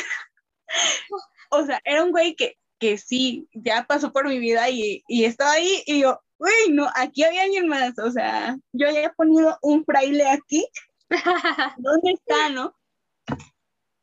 [1.51, 5.25] o sea, era un güey que, que sí, ya pasó por mi vida y, y
[5.25, 9.59] estaba ahí y yo, uy, no, aquí había alguien más, o sea, yo había ponido
[9.62, 10.66] un fraile aquí,
[11.79, 12.75] ¿dónde está, no?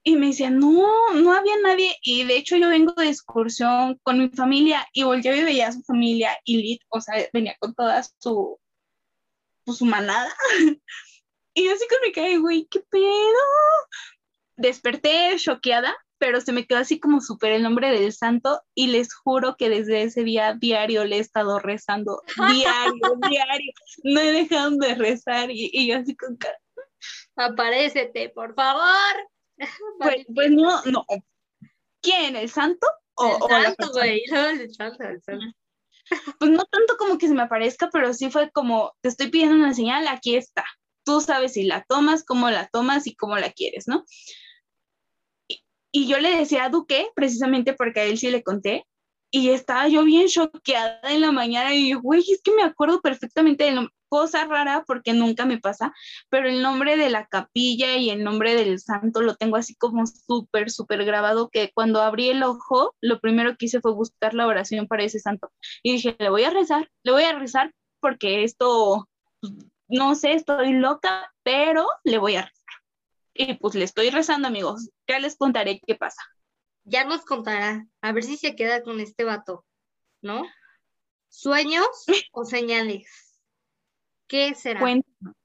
[0.04, 1.96] y me decía, no, no había nadie.
[2.02, 5.72] Y de hecho yo vengo de excursión con mi familia y volteé y veía a
[5.72, 8.60] su familia y Lit, o sea, venía con toda su,
[9.65, 10.34] pues, su manada.
[11.54, 13.39] y yo así con mi cara, güey, ¿qué pedo?
[14.60, 19.13] Desperté choqueada, pero se me quedó así como súper el nombre del santo y les
[19.13, 24.72] juro que desde ese día diario le he estado rezando, diario, diario, no he dejado
[24.72, 26.58] de rezar y, y yo así con cara.
[27.36, 28.84] Aparécete, por favor.
[30.00, 31.06] Pues, pues no, no.
[32.02, 32.38] ¿Quién?
[32.38, 32.88] ¿El santo?
[33.15, 34.24] O, el santo, güey.
[34.32, 35.45] No, el santo, el santo.
[36.39, 39.56] Pues no tanto como que se me aparezca, pero sí fue como, te estoy pidiendo
[39.56, 40.63] una señal, aquí está.
[41.04, 44.06] Tú sabes si la tomas, cómo la tomas y cómo la quieres, ¿no?
[45.91, 48.86] Y, yo le decía a Duque, precisamente porque a él sí le conté,
[49.32, 53.63] y estaba yo bien choqueada en la mañana y güey, es que me acuerdo perfectamente
[53.65, 53.93] del nombre.
[54.12, 55.93] Cosa rara porque nunca me pasa,
[56.30, 60.08] pero el nombre de la capilla y el nombre del santo lo tengo así como
[60.08, 64.47] súper, súper grabado que cuando abrí el ojo, lo primero que hice fue buscar la
[64.47, 65.52] oración para ese santo.
[65.84, 69.08] Y dije, le voy a rezar, le voy a rezar porque esto,
[69.41, 69.54] pues,
[69.88, 72.59] no sé, estoy loca, pero le voy a rezar.
[73.34, 74.89] Y pues le estoy rezando, amigos.
[75.08, 76.22] Ya les contaré qué pasa.
[76.84, 77.88] Ya nos contará.
[78.02, 79.65] A ver si se queda con este vato,
[80.22, 80.46] ¿no?
[81.30, 81.88] ¿Sueños
[82.32, 83.39] o señales?
[84.28, 84.80] ¿Qué será?
[84.80, 85.36] Cuéntanos.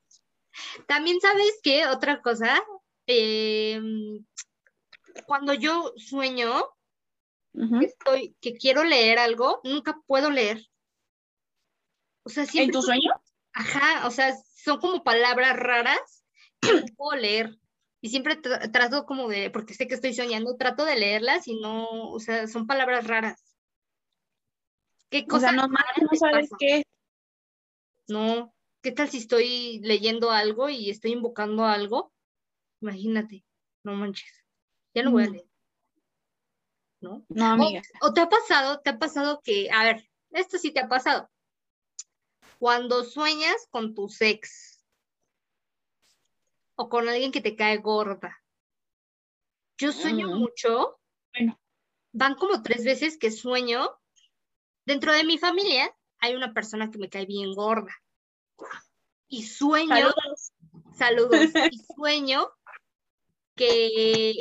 [0.87, 2.63] También sabes qué, otra cosa,
[3.07, 4.25] Em,
[5.27, 6.65] cuando yo sueño
[7.53, 10.67] que estoy, que quiero leer algo, nunca puedo leer.
[12.25, 13.13] O sea, ¿En siempre, tu sueño?
[13.53, 16.25] ajá, o sea, son como palabras raras
[16.61, 17.57] que no puedo leer.
[18.05, 21.59] Y siempre tra- trato como de, porque sé que estoy soñando, trato de leerlas y
[21.59, 23.57] no, o sea, son palabras raras.
[25.09, 26.57] ¿Qué O cosa sea, nomás rara no te sabes pasa?
[26.59, 26.83] qué.
[28.07, 32.13] No, ¿qué tal si estoy leyendo algo y estoy invocando algo?
[32.83, 33.47] Imagínate,
[33.85, 34.45] no manches,
[34.93, 35.33] ya no voy a Mm.
[35.33, 35.47] leer,
[37.01, 37.27] ¿no?
[37.31, 37.83] No, O, amiga.
[38.03, 41.31] o te ha pasado, te ha pasado que, a ver, esto sí te ha pasado.
[42.59, 44.74] Cuando sueñas con tu ex
[46.77, 48.43] o con alguien que te cae gorda.
[49.79, 50.39] Yo sueño Mm.
[50.39, 51.01] mucho,
[51.33, 51.61] Bueno.
[52.13, 53.91] van como tres veces que sueño.
[54.87, 57.93] Dentro de mi familia hay una persona que me cae bien gorda.
[59.29, 60.53] Y sueño, Saludos.
[60.97, 61.31] saludos,
[61.75, 62.51] y sueño
[63.57, 64.35] que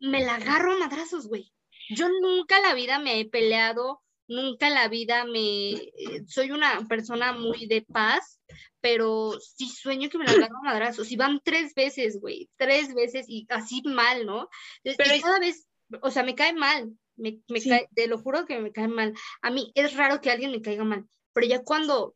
[0.00, 1.52] me la agarro a madrazos, güey.
[1.90, 5.70] Yo nunca en la vida me he peleado, nunca en la vida me...
[5.72, 8.40] eh, Soy una persona muy de paz,
[8.80, 11.10] pero sí sueño que me la agarro madrazos.
[11.10, 14.48] Y van tres veces, güey, tres veces y así mal, ¿no?
[14.84, 15.66] Y Pero- cada vez,
[16.00, 17.68] o sea, me cae mal, me, me Sí.
[17.68, 19.12] cae, te lo juro que me cae mal.
[19.42, 22.14] A mí es raro que alguien me caiga mal, pero ya cuando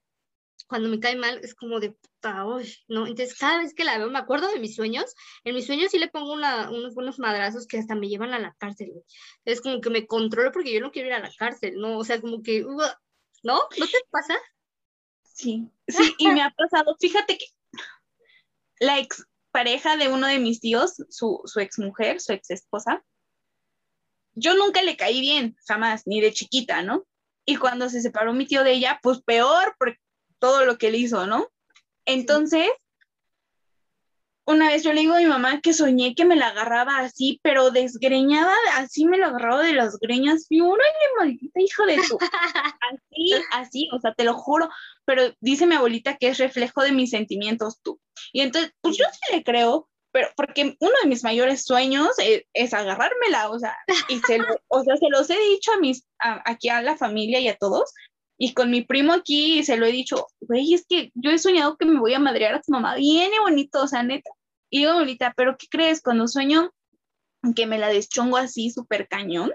[0.67, 3.07] cuando me cae mal es como de puta, uy, ¿no?
[3.07, 5.99] Entonces cada vez que la veo me acuerdo de mis sueños, en mis sueños sí
[5.99, 9.05] le pongo una- unos buenos madrazos que hasta me llevan a la cárcel, güey.
[9.45, 11.99] Es como que me controlo porque yo no quiero ir a la cárcel, ¿no?
[11.99, 12.81] O sea, como que, uh,
[13.43, 13.61] ¿no?
[13.79, 14.37] ¿No te pasa?
[15.23, 17.47] Sí, sí, y me ha pasado, fíjate que
[18.81, 23.05] la ex pareja de uno de mis tíos, su, su ex mujer, su ex esposa,
[24.35, 27.07] yo nunca le caí bien, jamás, ni de chiquita, ¿no?
[27.45, 29.97] Y cuando se separó mi tío de ella, pues peor por
[30.39, 31.49] todo lo que le hizo, ¿no?
[32.05, 32.69] Entonces,
[34.49, 37.41] una vez yo le digo a mi mamá que soñé que me la agarraba así,
[37.43, 40.85] pero desgreñada, así me la agarraba de las greñas, y órale,
[41.19, 42.17] maldita hija de tu
[42.93, 44.69] así, así, o sea, te lo juro,
[45.05, 48.01] pero dice mi abuelita que es reflejo de mis sentimientos tú.
[48.33, 52.45] Y entonces, pues yo sí le creo, pero porque uno de mis mayores sueños es,
[52.53, 53.77] es agarrármela, o sea,
[54.09, 56.97] y se, lo- o sea, se los he dicho a mis, a- aquí a la
[56.97, 57.93] familia y a todos,
[58.39, 61.77] y con mi primo aquí se lo he dicho, güey, es que yo he soñado
[61.77, 64.31] que me voy a madrear a tu mamá, viene bonito, o sea, neta.
[64.71, 66.03] Y digo, abuelita, ¿pero qué crees?
[66.03, 66.71] Cuando sueño
[67.55, 69.53] que me la deschongo así súper cañón,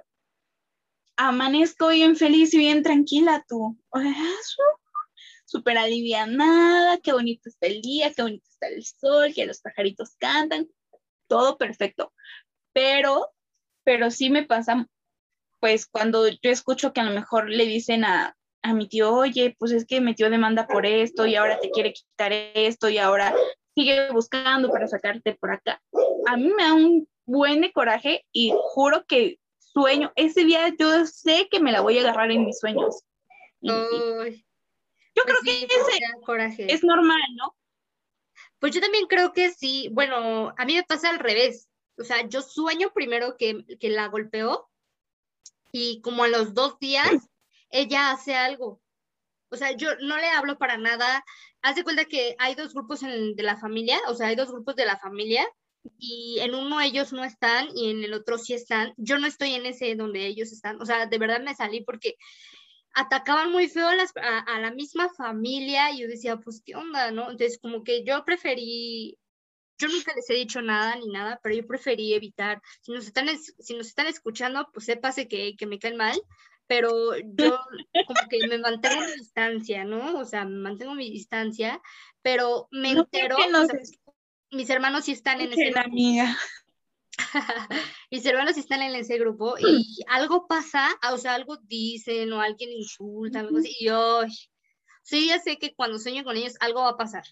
[1.15, 3.78] amanezco bien feliz y bien tranquila tú.
[3.89, 4.15] O sea,
[5.46, 10.15] súper alivianada, qué bonito está el día, qué bonito está el sol, que los pajaritos
[10.17, 10.67] cantan,
[11.28, 12.13] todo perfecto.
[12.74, 13.30] Pero,
[13.84, 14.88] pero sí me pasa,
[15.60, 19.56] pues cuando yo escucho que a lo mejor le dicen a, a mi tío, oye,
[19.58, 23.34] pues es que metió demanda por esto y ahora te quiere quitar esto y ahora
[23.76, 25.82] sigue buscando para sacarte por acá.
[26.28, 31.06] A mí me da un buen de coraje y juro que sueño, ese día yo
[31.06, 33.04] sé que me la voy a agarrar en mis sueños.
[33.62, 34.45] Uy,
[35.15, 36.74] yo pues creo sí, que pues ese coraje.
[36.74, 37.56] es normal, ¿no?
[38.60, 39.89] Pues yo también creo que sí.
[39.91, 41.67] Bueno, a mí me pasa al revés.
[41.97, 44.69] O sea, yo sueño primero que, que la golpeó
[45.71, 47.31] y como a los dos días
[47.72, 48.82] ella hace algo.
[49.50, 51.24] O sea, yo no le hablo para nada.
[51.62, 54.76] Haz de cuenta que hay dos grupos de la familia, o sea, hay dos grupos
[54.76, 55.46] de la familia
[55.98, 58.94] y en uno ellos no están y en el otro sí están.
[58.98, 60.82] Yo no estoy en ese donde ellos están.
[60.82, 62.16] O sea, de verdad me salí porque
[62.94, 67.12] atacaban muy feo a, la misma familia y yo decía, pues, ¿qué onda?
[67.12, 67.32] ¿no?
[67.32, 69.18] Entonces, como que yo preferí,
[69.78, 73.28] yo nunca les he dicho nada ni nada, pero yo preferí evitar, si nos están,
[73.38, 76.20] si nos están escuchando, pues sépase que, que me caen mal,
[76.72, 77.60] pero yo
[78.08, 80.18] como que me mantengo mi distancia, ¿no?
[80.18, 81.82] O sea, mantengo mi distancia,
[82.22, 83.36] pero me entero,
[84.52, 86.34] mis hermanos sí están en ese amiga.
[88.10, 92.40] mis hermanos sí están en ese grupo y algo pasa, o sea, algo dicen o
[92.40, 94.22] alguien insulta, algo así, y yo,
[95.04, 97.26] sí, ya sé que cuando sueño con ellos algo va a pasar,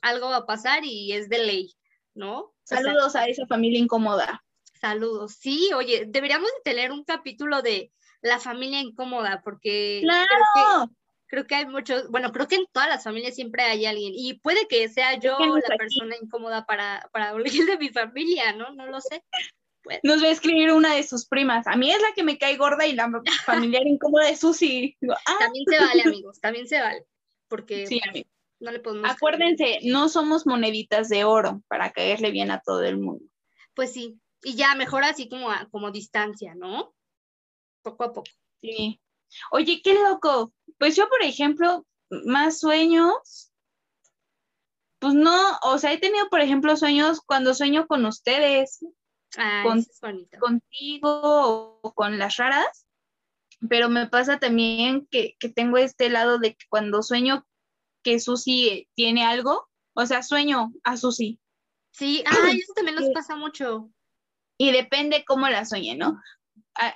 [0.00, 1.74] algo va a pasar y es de ley,
[2.14, 2.54] ¿no?
[2.64, 4.42] Saludos a esa familia incómoda.
[4.80, 10.90] Saludos, sí, oye, deberíamos tener un capítulo de la familia incómoda, porque ¡Claro!
[11.28, 14.34] creo que hay muchos, bueno, creo que en todas las familias siempre hay alguien y
[14.34, 18.72] puede que sea yo la persona incómoda para, para alguien de mi familia, ¿no?
[18.72, 19.22] No lo sé.
[20.02, 21.66] Nos va a escribir una de sus primas.
[21.66, 23.10] A mí es la que me cae gorda y la
[23.46, 24.96] familiar incómoda de Susi.
[25.26, 25.36] Ah".
[25.38, 27.04] También se vale, amigos, también se vale.
[27.48, 28.24] Porque sí, pues,
[28.60, 29.10] no le podemos.
[29.10, 33.24] Acuérdense, no somos moneditas de oro para caerle bien a todo el mundo.
[33.74, 36.94] Pues sí, y ya mejor así como, como distancia, ¿no?
[37.82, 38.30] Poco a poco.
[38.60, 39.00] Sí.
[39.50, 40.52] Oye, qué loco.
[40.78, 43.52] Pues yo, por ejemplo, más sueños,
[44.98, 48.84] pues no, o sea, he tenido, por ejemplo, sueños cuando sueño con ustedes,
[49.62, 49.84] con,
[50.40, 52.86] contigo o con las raras,
[53.68, 57.46] pero me pasa también que, tengo este lado de que cuando sueño
[58.02, 61.40] que Susi tiene algo, o sea, sueño a Susi.
[61.92, 63.90] Sí, ah, eso también nos pasa mucho.
[64.56, 66.20] Y depende cómo la sueñe, ¿no?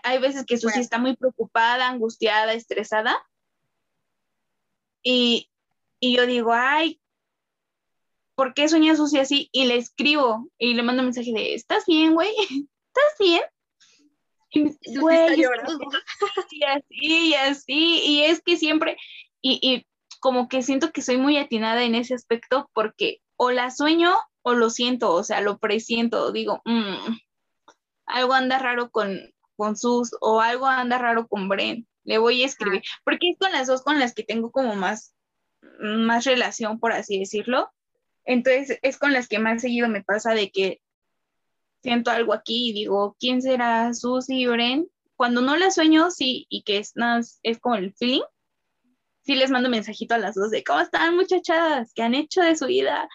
[0.03, 3.17] Hay veces que Susi está muy preocupada, angustiada, estresada.
[5.03, 5.51] Y,
[6.01, 7.01] yo digo, ay,
[8.35, 9.49] ¿por qué sueña Susi así?
[9.53, 12.31] Y le escribo y le mando un mensaje de, ¿estás bien, güey?
[12.89, 13.43] ¿Estás bien?
[14.51, 18.99] Y, güey, y así, y así, y es que siempre,
[19.41, 19.87] y, y
[20.21, 24.53] como que siento que soy muy atinada en ese aspecto porque o la sueño o
[24.55, 27.17] lo siento, o sea, lo presiento, digo, mm,
[28.07, 31.87] algo anda raro con, con Sus o algo anda raro con Bren.
[32.05, 35.15] Le voy a escribir, porque es con las dos con las que tengo como más,
[35.81, 37.71] más relación, por así decirlo.
[38.25, 40.81] Entonces es con las que más seguido me pasa de que
[41.83, 44.89] siento algo aquí y digo, ¿quién será Susi y Bren?
[45.17, 46.95] Cuando no las sueño, sí, y que es,
[47.43, 48.23] es como el feeling,
[49.25, 51.93] sí les mando mensajito a las dos de, ¿cómo están muchachadas?
[51.95, 53.09] ¿Qué han hecho de su vida?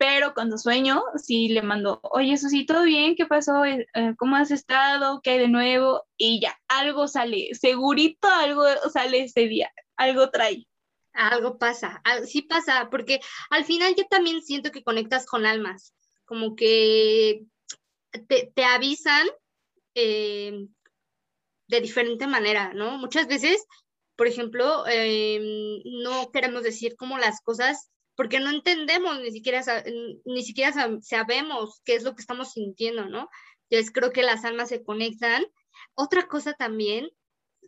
[0.00, 3.14] Pero cuando sueño, sí le mando, oye, eso sí, ¿todo bien?
[3.16, 3.66] ¿Qué pasó?
[3.66, 5.20] Eh, eh, ¿Cómo has estado?
[5.22, 6.06] ¿Qué hay de nuevo?
[6.16, 10.66] Y ya, algo sale, segurito algo sale ese día, algo trae.
[11.12, 15.92] Algo pasa, sí pasa, porque al final yo también siento que conectas con almas,
[16.24, 17.44] como que
[18.26, 19.28] te, avisan
[19.94, 20.66] eh,
[21.66, 22.96] de diferente manera, ¿no?
[22.96, 23.66] Muchas veces,
[24.16, 24.82] por ejemplo,
[25.84, 29.64] no queremos decir como las cosas porque no entendemos, ni siquiera,
[30.26, 33.30] ni siquiera sabemos qué es lo que estamos sintiendo, ¿no?
[33.70, 35.46] Entonces creo que las almas se conectan.
[35.94, 37.08] Otra cosa también,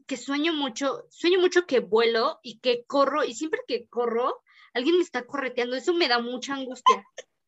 [0.07, 4.43] que sueño mucho, sueño mucho que vuelo y que corro, y siempre que corro,
[4.75, 7.03] alguien me está correteando, eso me da mucha angustia.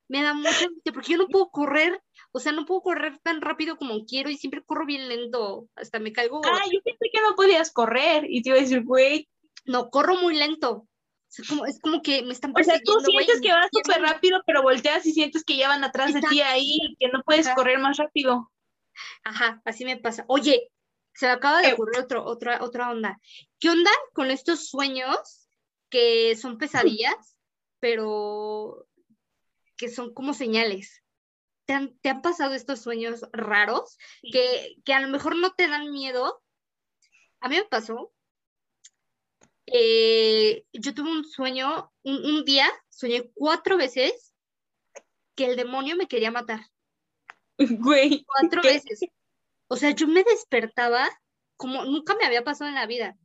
[0.08, 3.42] Me da mucha angustia, porque yo no puedo correr, o sea, no puedo correr tan
[3.42, 6.40] rápido como quiero y siempre corro bien lento, hasta me caigo.
[6.42, 9.28] Ah, yo pensé que no podías correr y te iba a decir, güey.
[9.66, 10.88] No, corro muy lento,
[11.38, 12.92] es como, es como que me están persiguiendo.
[12.92, 15.84] O sea, tú sientes que vas súper rápido, pero volteas y sientes que ya van
[15.84, 18.50] atrás de ti ahí, que no puedes correr más rápido.
[19.24, 20.24] Ajá, así me pasa.
[20.28, 20.70] Oye,
[21.14, 23.20] se me acaba de ocurrir otro, otra, otra onda.
[23.58, 25.48] ¿Qué onda con estos sueños
[25.90, 27.36] que son pesadillas,
[27.80, 28.86] pero
[29.76, 31.02] que son como señales?
[31.66, 35.66] ¿Te han, ¿Te han, pasado estos sueños raros que, que, a lo mejor no te
[35.66, 36.42] dan miedo?
[37.40, 38.13] A mí me pasó
[39.66, 44.34] eh, yo tuve un sueño, un, día, soñé cuatro veces
[45.34, 46.60] que el demonio me quería matar.
[47.58, 48.24] Güey.
[48.26, 49.00] Cuatro veces.
[49.68, 51.08] O sea, yo me despertaba
[51.56, 53.16] como nunca me había pasado en la vida.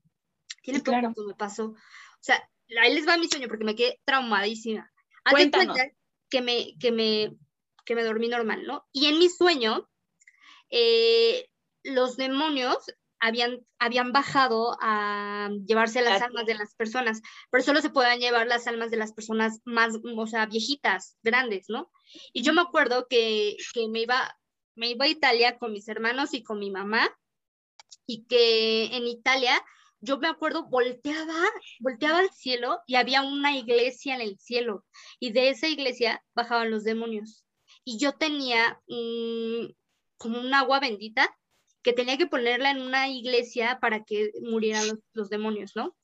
[0.62, 1.66] Tiene poco que me pasó.
[1.66, 2.48] O sea,
[2.82, 4.92] ahí les va mi sueño porque me quedé traumadísima.
[5.30, 5.78] Cuéntanos.
[6.30, 7.36] que me, que me,
[7.86, 8.88] que me dormí normal, ¿no?
[8.92, 9.90] Y en mi sueño,
[10.70, 11.50] eh,
[11.84, 12.78] los demonios
[13.20, 18.47] habían, habían bajado a llevarse las almas de las personas, pero solo se podían llevar
[18.47, 21.91] las almas de las personas más, o sea, viejitas, grandes, ¿no?
[22.34, 24.38] Y yo me acuerdo que, que me, iba,
[24.76, 27.09] me iba a Italia con mis hermanos y con mi mamá,
[28.05, 29.61] y que en Italia,
[30.01, 31.43] yo me acuerdo, volteaba,
[31.80, 34.86] volteaba al cielo y había una iglesia en el cielo,
[35.20, 37.43] y de esa iglesia bajaban los demonios.
[37.84, 38.80] y yo tenía
[40.17, 41.39] como un agua bendita
[41.82, 45.96] que tenía que ponerla en una iglesia para que murieran los, los demonios, ¿no?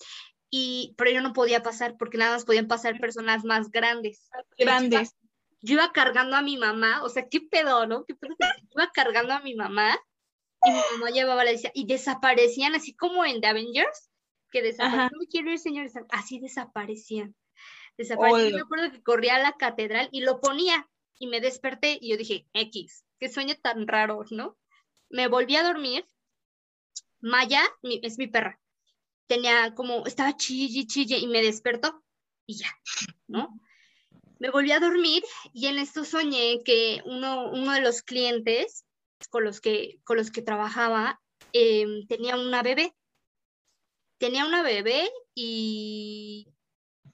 [0.49, 4.29] Y, pero yo no podía pasar porque nada más podían pasar personas más grandes.
[4.57, 5.15] Grandes.
[5.61, 8.05] Yo iba, cargando a mi mamá, o sea, qué pedo, ¿no?
[8.05, 8.35] ¿Qué pedo?
[8.71, 9.99] Iba cargando a mi mamá
[10.63, 14.09] y mi mamá llevaba la decía, y desaparecían así como en The Avengers,
[14.51, 17.35] que desaparecían, no quiero ir, señores, así desaparecían.
[17.97, 18.49] Desaparecían.
[18.51, 20.87] Yo me acuerdo que corría a la catedral y lo ponía
[21.19, 24.57] y me desperté y yo dije, X, qué sueño tan raro, ¿no?
[25.15, 26.05] Me volví a dormir.
[27.21, 28.59] Maya es mi perra.
[29.27, 32.03] Tenía como, estaba chille, chille y me despertó
[32.45, 32.67] y ya,
[33.25, 33.57] ¿no?
[34.39, 38.85] Me volví a dormir y en esto soñé que uno, uno de los clientes
[39.29, 41.21] con los que, con los que trabajaba
[41.53, 42.93] em, tenía una bebé.
[44.17, 46.45] Tenía una bebé y,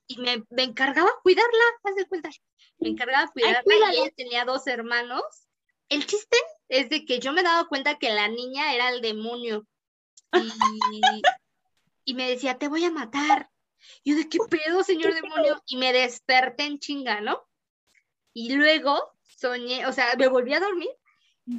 [0.07, 2.31] y me, me, encargaba cuidarla, haz de cuenta.
[2.79, 5.50] Me encargaba cuidarla y ella tenía dos hermanos.
[5.91, 6.37] El chiste
[6.69, 9.67] es de que yo me he dado cuenta que la niña era el demonio
[10.33, 11.01] y,
[12.05, 13.49] y me decía, te voy a matar.
[14.05, 17.45] Yo de qué pedo, señor demonio, y me desperté en chinga, ¿no?
[18.33, 20.91] Y luego soñé, o sea, me volví a dormir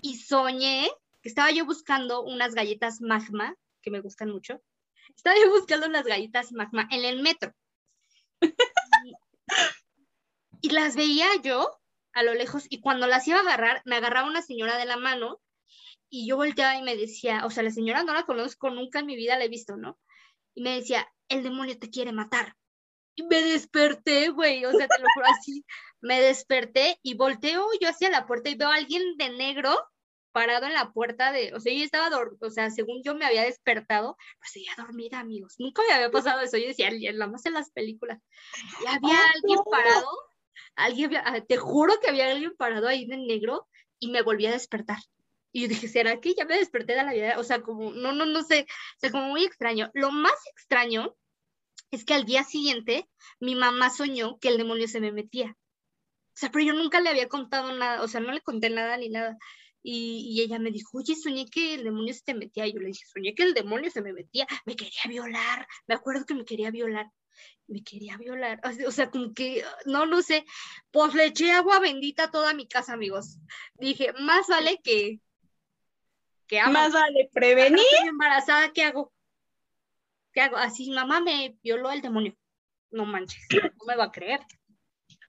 [0.00, 4.62] y soñé que estaba yo buscando unas galletas magma, que me gustan mucho.
[5.14, 7.52] Estaba yo buscando unas galletas magma en el metro.
[10.62, 11.81] Y, las veía yo
[12.14, 14.96] a lo lejos y cuando las iba a agarrar, me agarraba una señora de la
[14.96, 15.40] mano
[16.08, 19.06] y yo volteaba y me decía, o sea, la señora no la conozco, nunca en
[19.06, 19.98] mi vida la he visto, ¿no?
[20.54, 22.54] Y me decía, el demonio te quiere matar.
[23.14, 25.64] Y me desperté, güey, o sea, te lo juro así,
[26.00, 29.74] me desperté y volteo yo hacia la puerta y veo a alguien de negro
[30.32, 32.10] parado en la puerta de, o sea, yo estaba,
[32.40, 35.54] o sea, según yo me había despertado, pero seguía dormida, amigos.
[35.58, 36.56] Nunca me había pasado eso.
[36.56, 38.18] Yo decía, la más en las películas.
[38.82, 40.08] Y había alguien parado,
[40.76, 44.52] alguien, ah, te juro que había alguien parado ahí en negro y me volví a
[44.52, 44.98] despertar.
[45.52, 47.38] Y yo dije, ¿será que ya me desperté de la vida?
[47.38, 48.66] O sea, como, no, no, no sé,
[49.02, 49.90] o como muy extraño.
[49.94, 51.14] Lo más extraño
[51.90, 55.56] es que al día siguiente mi mamá soñó que el demonio se me metía.
[56.34, 58.96] O sea, pero yo nunca le había contado nada, o sea, no le conté nada
[58.96, 59.36] ni nada.
[59.82, 62.66] Y, y, ella me dijo, oye, soñé que el demonio se te metía.
[62.66, 65.66] Y yo le dije, soñé que el demonio se me metía, me quería violar.
[65.86, 67.10] Me acuerdo que me quería violar.
[67.66, 68.60] Me quería violar.
[68.86, 70.44] O sea, como que, no lo sé.
[70.90, 73.38] Pues le eché agua bendita a toda mi casa, amigos.
[73.74, 75.20] Dije, más vale que.
[76.46, 77.80] que Más vale prevenir.
[77.80, 79.12] Estoy embarazada, ¿qué hago?
[80.32, 80.56] ¿Qué hago?
[80.56, 82.36] Así, mamá me violó el demonio.
[82.90, 84.40] No manches, no me va a creer.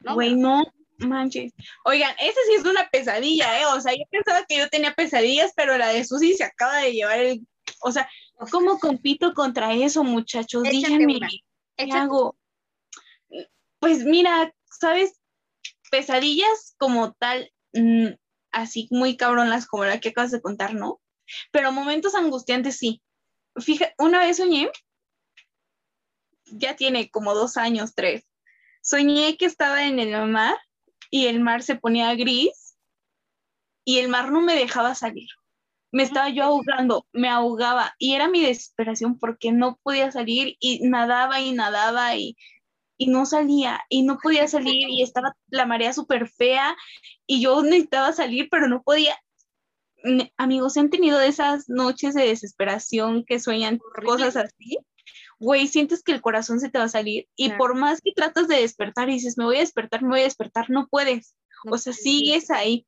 [0.02, 0.64] Güey, no,
[0.98, 1.54] manches.
[1.86, 3.66] Oigan, esa sí es una pesadilla, ¿eh?
[3.68, 6.92] O sea, yo pensaba que yo tenía pesadillas, pero la de Susi se acaba de
[6.92, 7.48] llevar el.
[7.82, 8.10] O sea,
[8.52, 10.64] ¿cómo compito contra eso, muchachos?
[10.64, 11.20] Díganme,
[11.76, 12.38] ¿qué hago?
[13.80, 15.20] Pues mira, ¿sabes?
[15.92, 18.10] Pesadillas como tal, mm,
[18.52, 21.02] así muy cabronas como la que acabas de contar, ¿no?
[21.52, 23.02] Pero momentos angustiantes sí.
[23.56, 24.72] Fíjate, una vez soñé
[26.58, 28.28] ya tiene como dos años, tres.
[28.82, 30.58] Soñé que estaba en el mar
[31.10, 32.78] y el mar se ponía gris
[33.86, 35.30] y el mar no me dejaba salir.
[35.94, 40.80] Me estaba yo ahogando, me ahogaba y era mi desesperación porque no podía salir y
[40.88, 42.36] nadaba y nadaba y,
[42.98, 46.76] y no salía y no podía salir y estaba la marea súper fea
[47.26, 49.16] y yo necesitaba salir pero no podía.
[50.36, 54.78] Amigos, ¿han tenido esas noches de desesperación que sueñan cosas así?
[55.40, 58.48] güey, sientes que el corazón se te va a salir y por más que tratas
[58.48, 61.36] de despertar y dices, me voy a despertar, me voy a despertar, no puedes.
[61.70, 62.88] o sea, sigues ahí.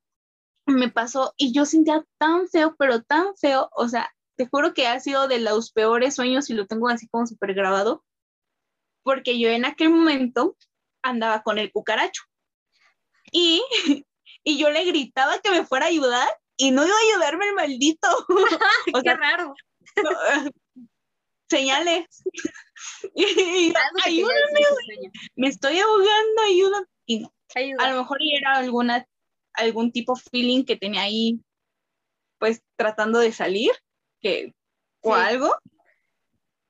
[0.68, 4.88] Me pasó y yo sentía tan feo, pero tan feo, o sea, te juro que
[4.88, 8.04] ha sido de los peores sueños y lo tengo así como súper grabado,
[9.04, 10.58] porque yo en aquel momento
[11.04, 12.24] andaba con el cucaracho
[13.32, 13.64] y,
[14.44, 17.56] y yo le gritaba que me fuera a ayudar y no iba a ayudarme el
[17.56, 18.08] maldito.
[18.94, 19.54] o Qué raro
[21.50, 22.08] señales.
[23.14, 26.42] y, ayúdame, me estoy ahogando.
[27.06, 27.30] Y no.
[27.80, 29.08] A lo mejor era alguna,
[29.58, 31.40] algún tipo feeling que tenía ahí,
[32.40, 33.72] pues tratando de salir,
[34.22, 34.54] que,
[35.02, 35.54] o algo.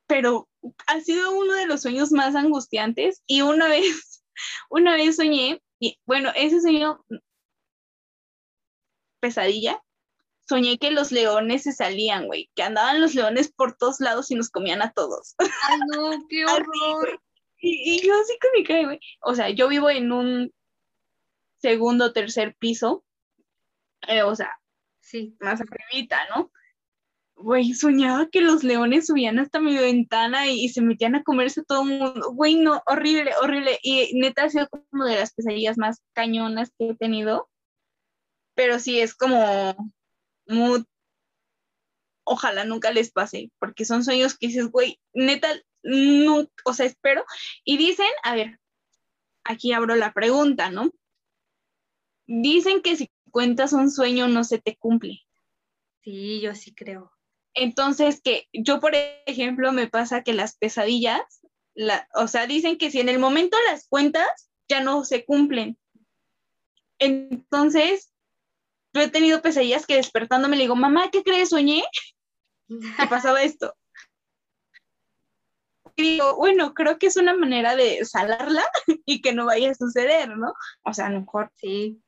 [0.08, 0.48] Pero
[0.88, 3.24] ha sido uno de los sueños más angustiantes.
[3.26, 4.24] Y una vez,
[4.70, 7.04] una vez soñé, y bueno, ese sueño
[9.20, 9.82] pesadilla,
[10.48, 14.36] soñé que los leones se salían, güey, que andaban los leones por todos lados y
[14.36, 15.36] nos comían a todos.
[15.70, 17.22] Ay, no, qué horror.
[17.60, 19.00] y, yo así con mi cara, güey.
[19.22, 20.54] O sea, yo vivo en un
[21.70, 23.04] segundo, tercer piso,
[24.08, 24.52] eh, o sea,
[25.02, 25.36] sí.
[25.40, 26.52] más arribita, ¿no?
[27.38, 31.84] Güey, soñaba que los leones subían hasta mi ventana y, se metían a comerse todo
[31.84, 32.32] el mundo.
[32.32, 33.78] Güey, no, horrible, horrible.
[33.84, 37.50] Y neta ha sido como de las pesadillas más cañonas que he tenido
[38.56, 39.94] pero sí es como
[40.48, 40.86] muy,
[42.24, 45.50] ojalá nunca les pase, porque son sueños que dices, güey, neta,
[45.84, 47.26] no, o sea, espero.
[47.64, 48.60] Y dicen, a ver,
[49.44, 50.92] aquí abro la pregunta, ¿no?
[52.28, 55.22] Dicen que si cuentas un sueño no se te cumple.
[56.02, 57.12] Sí, yo sí creo.
[57.54, 58.94] Entonces, que yo, por
[59.26, 61.22] ejemplo, me pasa que las pesadillas,
[61.74, 65.78] la, o sea, dicen que si en el momento las cuentas, ya no se cumplen.
[67.00, 68.14] Entonces,
[68.94, 71.50] yo he tenido pesadillas que despertándome le digo, mamá, ¿qué crees?
[71.50, 71.84] Soñé
[72.68, 72.78] que
[73.10, 73.76] pasaba esto.
[75.98, 78.64] Y digo, bueno, creo que es una manera de salarla
[79.06, 80.54] y que no vaya a suceder, ¿no?
[80.84, 81.52] O sea, a lo mejor.
[81.56, 82.02] Sí.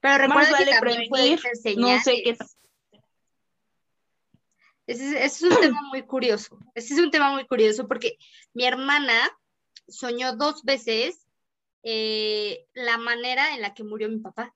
[0.00, 1.40] Pero recuerda que también prevenir,
[1.76, 2.36] no sé qué.
[4.86, 6.58] Ese, es un tema muy curioso.
[6.74, 8.18] Ese es un tema muy curioso porque
[8.54, 9.14] mi hermana
[9.88, 11.26] soñó dos veces
[11.82, 14.54] eh, la manera en la que murió mi papá.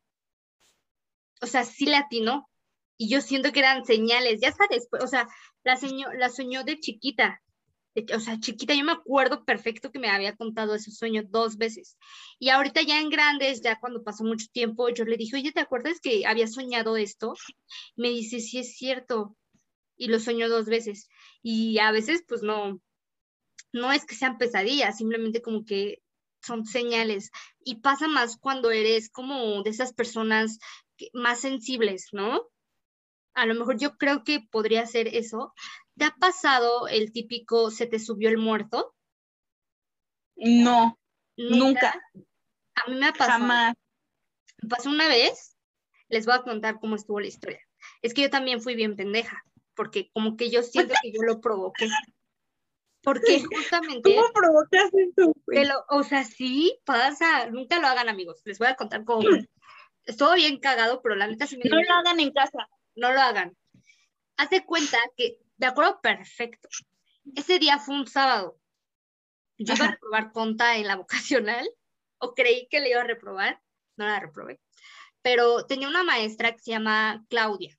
[1.41, 2.49] O sea, sí le atinó.
[2.97, 5.27] Y yo siento que eran señales, ya sabes, o sea,
[5.65, 5.79] la,
[6.15, 7.41] la soñó de chiquita.
[8.15, 11.97] O sea, chiquita, yo me acuerdo perfecto que me había contado ese sueño dos veces.
[12.39, 15.61] Y ahorita ya en grandes, ya cuando pasó mucho tiempo, yo le dije, oye, ¿te
[15.61, 17.35] acuerdas que había soñado esto?
[17.97, 19.37] Me dice, sí es cierto.
[19.97, 21.09] Y lo soñó dos veces.
[21.43, 22.81] Y a veces, pues no,
[23.73, 26.03] no es que sean pesadillas, simplemente como que
[26.43, 27.31] son señales.
[27.65, 30.59] Y pasa más cuando eres como de esas personas
[31.13, 32.43] más sensibles, ¿no?
[33.35, 35.55] A lo mejor yo creo que podría ser eso.
[36.01, 38.95] ¿Te ha pasado el típico se te subió el muerto?
[40.35, 40.99] No,
[41.37, 41.93] nunca.
[42.75, 43.41] A mí me ha pasado.
[43.41, 43.75] Jamás.
[44.63, 45.59] Me pasó una vez,
[46.09, 47.61] les voy a contar cómo estuvo la historia.
[48.01, 49.45] Es que yo también fui bien pendeja,
[49.75, 51.91] porque como que yo siento que yo lo provoqué.
[53.03, 54.15] Porque justamente.
[54.15, 55.35] ¿Cómo provocas eso?
[55.91, 57.51] o sea, sí pasa.
[57.51, 58.41] Nunca lo hagan, amigos.
[58.47, 59.21] Les voy a contar cómo.
[60.07, 61.69] Estuvo bien cagado, pero la neta sí me.
[61.69, 62.71] No lo hagan en casa.
[62.95, 63.55] No lo hagan.
[64.39, 66.69] Haz de cuenta que, de acuerdo, perfecto.
[67.37, 68.59] Ese día fue un sábado.
[69.59, 71.69] Yo iba a reprobar conta en la vocacional,
[72.19, 73.61] o creí que le iba a reprobar,
[73.97, 74.59] no la reprobé.
[75.21, 77.79] Pero tenía una maestra que se llama Claudia.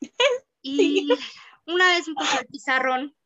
[0.64, 1.08] Y
[1.66, 3.16] una vez me puso el pizarrón,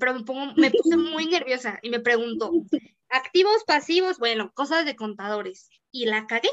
[0.00, 2.50] pero me, me puse muy nerviosa y me preguntó,
[3.08, 5.70] activos, pasivos, bueno, cosas de contadores.
[5.92, 6.48] Y la cagué.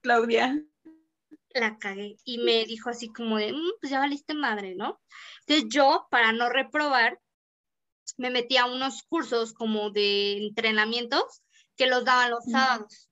[0.00, 0.60] Claudia.
[1.54, 2.16] La cagué.
[2.24, 5.00] Y me dijo así como de, mm, pues ya valiste madre, ¿no?
[5.46, 7.18] Entonces yo, para no reprobar,
[8.16, 11.42] me metí a unos cursos como de entrenamientos
[11.76, 13.08] que los daban los sábados.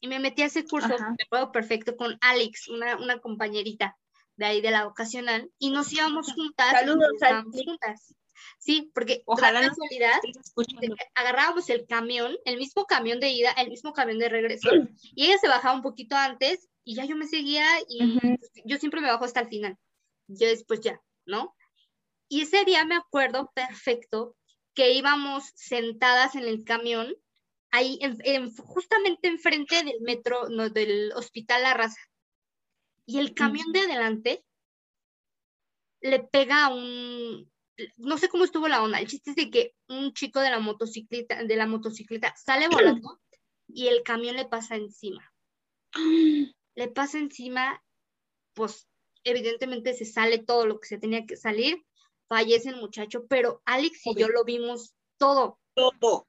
[0.00, 3.96] Y me metí a ese curso, me acuerdo perfecto, con Alex, una, una compañerita
[4.36, 6.70] de ahí de la vocacional, y nos íbamos juntas.
[6.70, 7.08] Saludos,
[7.52, 8.14] juntas.
[8.58, 10.18] Sí, porque ojalá la casualidad
[11.14, 14.68] agarrábamos el camión, el mismo camión de ida, el mismo camión de regreso,
[15.14, 18.00] y ella se bajaba un poquito antes y ya yo me seguía y
[18.64, 19.76] yo siempre me bajo hasta el final.
[20.26, 21.54] Yo después ya, ¿no?
[22.30, 24.38] Y ese día me acuerdo perfecto
[24.72, 27.14] que íbamos sentadas en el camión,
[27.70, 27.98] ahí
[28.56, 32.00] justamente enfrente del metro, no, del hospital La Raza.
[33.04, 34.42] Y el camión de adelante
[36.00, 37.52] le pega a un,
[37.98, 40.58] no sé cómo estuvo la onda, el chiste es de que un chico de la
[40.58, 43.20] motocicleta, de la motocicleta sale volando
[43.68, 45.30] y el camión le pasa encima.
[46.78, 47.82] Le pasa encima,
[48.54, 48.86] pues
[49.24, 51.84] evidentemente se sale todo lo que se tenía que salir,
[52.28, 55.58] fallece el muchacho, pero Alex y yo lo vimos todo.
[55.74, 56.28] Todo.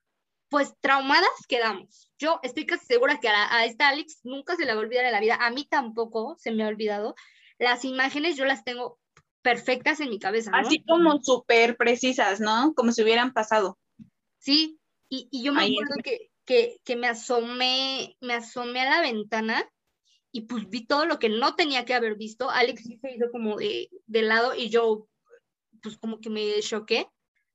[0.49, 2.11] Pues traumadas quedamos.
[2.17, 5.05] Yo estoy casi segura que a, a esta Alex nunca se le va a olvidar
[5.05, 7.13] en la vida, a mí tampoco se me ha olvidado.
[7.59, 8.97] Las imágenes yo las tengo
[9.43, 10.49] perfectas en mi cabeza.
[10.55, 12.73] Así como súper precisas, ¿no?
[12.73, 13.77] Como si hubieran pasado.
[14.39, 14.79] Sí,
[15.09, 19.69] y, y yo me acuerdo que, que, que, me asomé, me asomé a la ventana
[20.31, 22.49] y pues vi todo lo que no tenía que haber visto.
[22.49, 25.07] Alex se hizo como de, de lado y yo
[25.81, 27.07] pues como que me choqué.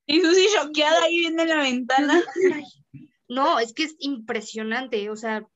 [0.07, 2.23] Y Susi choqueada ahí viendo la ventana.
[3.29, 5.47] No, es que es impresionante, o sea.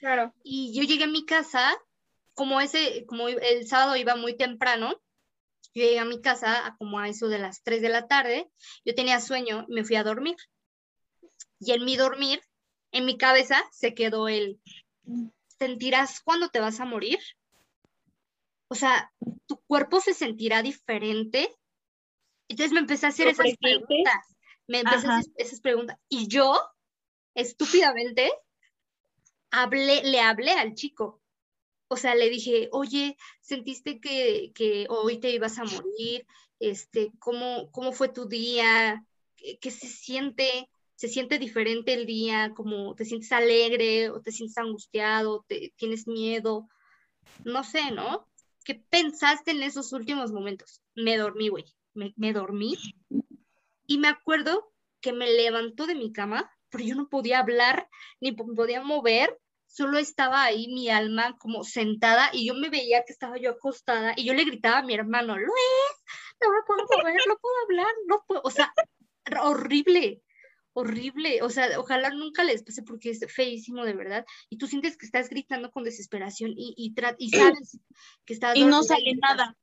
[0.00, 0.32] Claro.
[0.42, 1.76] Y yo llegué a mi casa,
[2.32, 4.92] como ese, como el sábado iba muy temprano,
[5.74, 8.48] yo llegué a mi casa a como a eso de las 3 de la tarde,
[8.84, 10.36] yo tenía sueño, me fui a dormir.
[11.60, 12.40] Y en mi dormir,
[12.92, 14.60] en mi cabeza se quedó el,
[15.58, 17.18] ¿sentirás cuando te vas a morir?
[18.68, 19.12] O sea,
[19.46, 21.56] tu cuerpo se sentirá diferente.
[22.48, 24.36] Entonces me empecé a hacer esas preguntas.
[24.66, 25.98] Me empecé a hacer esas preguntas.
[26.08, 26.60] Y yo,
[27.34, 28.30] estúpidamente,
[29.50, 31.22] hablé, le hablé al chico
[31.88, 36.26] o sea, le dije, oye, ¿sentiste que, que hoy te ibas a morir?
[36.60, 39.04] Este, ¿cómo, ¿Cómo fue tu día?
[39.36, 40.68] ¿Qué, se siente?
[40.98, 42.52] ¿Se siente diferente el día?
[42.56, 45.44] ¿Cómo te sientes alegre o te sientes angustiado?
[45.46, 46.68] Te, ¿Tienes miedo?
[47.44, 48.28] no sé, ¿no?
[48.64, 50.82] ¿Qué pensaste en esos últimos momentos?
[50.94, 52.76] Me dormí, güey, me, me dormí
[53.86, 57.88] y me acuerdo que me levantó de mi cama, pero yo no podía hablar
[58.20, 63.12] ni podía mover, solo estaba ahí mi alma como sentada y yo me veía que
[63.12, 65.48] estaba yo acostada y yo le gritaba a mi hermano, Luis,
[66.40, 68.72] no me puedo mover, no puedo hablar, no puedo, o sea,
[69.40, 70.22] horrible,
[70.78, 74.96] horrible, o sea, ojalá nunca les pase porque es feísimo de verdad y tú sientes
[74.96, 77.78] que estás gritando con desesperación y, y, y sabes
[78.24, 78.56] que estás...
[78.56, 79.56] Y no sale nada.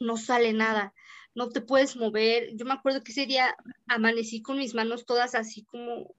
[0.00, 0.94] No sale nada
[1.36, 2.56] no te puedes mover.
[2.56, 3.54] Yo me acuerdo que ese día
[3.86, 6.14] amanecí con mis manos todas así como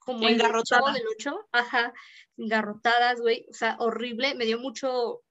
[0.00, 1.92] como engarrotadas del 8, ajá,
[2.36, 5.22] engarrotadas, güey, o sea, horrible, me dio mucho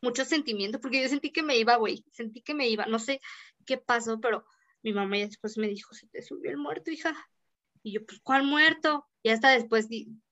[0.00, 3.20] mucho sentimiento porque yo sentí que me iba, güey, sentí que me iba, no sé
[3.64, 4.44] qué pasó, pero
[4.82, 7.16] mi mamá después me dijo, "Se te subió el muerto, hija."
[7.86, 9.06] Y yo, pues, ¿cuál muerto?
[9.22, 9.86] Y hasta después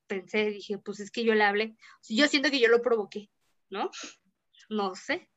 [0.07, 1.77] pensé, dije, pues es que yo le hablé.
[2.09, 3.31] Yo siento que yo lo provoqué,
[3.69, 3.89] ¿no?
[4.67, 5.29] No sé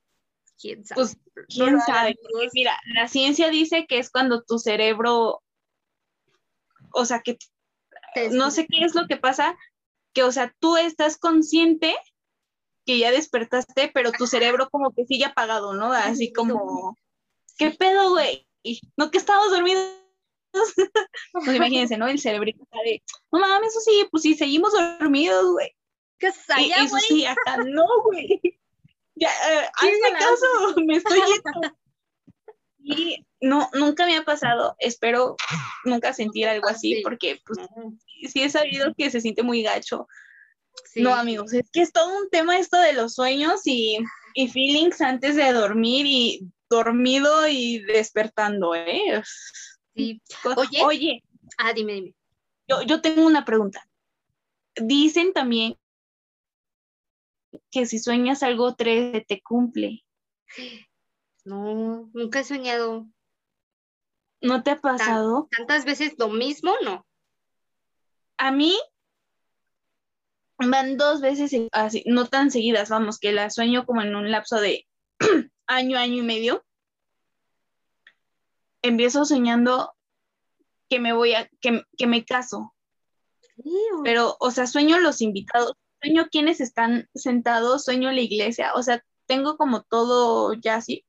[0.61, 1.01] quién sabe.
[1.01, 1.17] Pues,
[1.47, 2.17] quién sabe.
[2.55, 5.45] Mira, la ciencia dice que es cuando tu cerebro,
[6.91, 7.39] o sea, que
[8.33, 9.57] no sé qué es lo que pasa,
[10.13, 11.95] que, o sea, tú estás consciente
[12.85, 15.93] que ya despertaste, pero tu cerebro como que sigue apagado, ¿no?
[15.93, 16.99] Así como,
[17.59, 18.45] ¿qué pedo, güey?
[18.97, 19.95] No que estamos dormidos.
[21.33, 22.09] Pues imagínense, ¿no?
[22.09, 25.75] El cerebrito está de, no mames, eso sí, pues sí, seguimos dormidos, güey.
[26.19, 28.41] ¿Qué Eso sí, acá no, güey.
[29.15, 30.47] Ya, eh, hazme caso,
[30.87, 31.77] me estoy yendo.
[32.91, 35.37] Y no, nunca me ha pasado, espero
[35.85, 37.59] nunca sentir algo así, porque pues
[38.33, 40.09] sí he sabido que se siente muy gacho.
[40.95, 43.99] No, amigos, es que es todo un tema esto de los sueños y,
[44.33, 49.23] y feelings antes de dormir y dormido y despertando, ¿eh?
[49.99, 50.23] Sí.
[50.57, 51.25] Oye, Oye.
[51.59, 52.15] Ah, dime, dime.
[52.69, 53.87] Yo, yo tengo una pregunta.
[54.77, 55.77] Dicen también
[57.71, 60.05] que si sueñas algo tres te cumple.
[61.45, 63.07] No, nunca he soñado.
[64.41, 65.49] ¿No te ha pasado?
[65.51, 66.75] ¿Tantas veces lo mismo?
[66.85, 67.05] No.
[68.37, 68.79] A mí
[70.59, 74.61] van dos veces así, no tan seguidas, vamos, que la sueño como en un lapso
[74.61, 74.87] de
[75.67, 76.65] año, año y medio.
[78.83, 79.95] Empiezo soñando
[80.89, 82.75] que me voy a, que, que me caso.
[84.05, 89.05] Pero, o sea, sueño los invitados sueño quienes están sentados, sueño la iglesia, o sea,
[89.27, 91.05] tengo como todo ya así.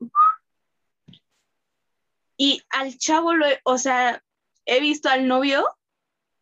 [2.38, 4.24] Y al chavo, lo o sea,
[4.66, 5.66] he visto al novio,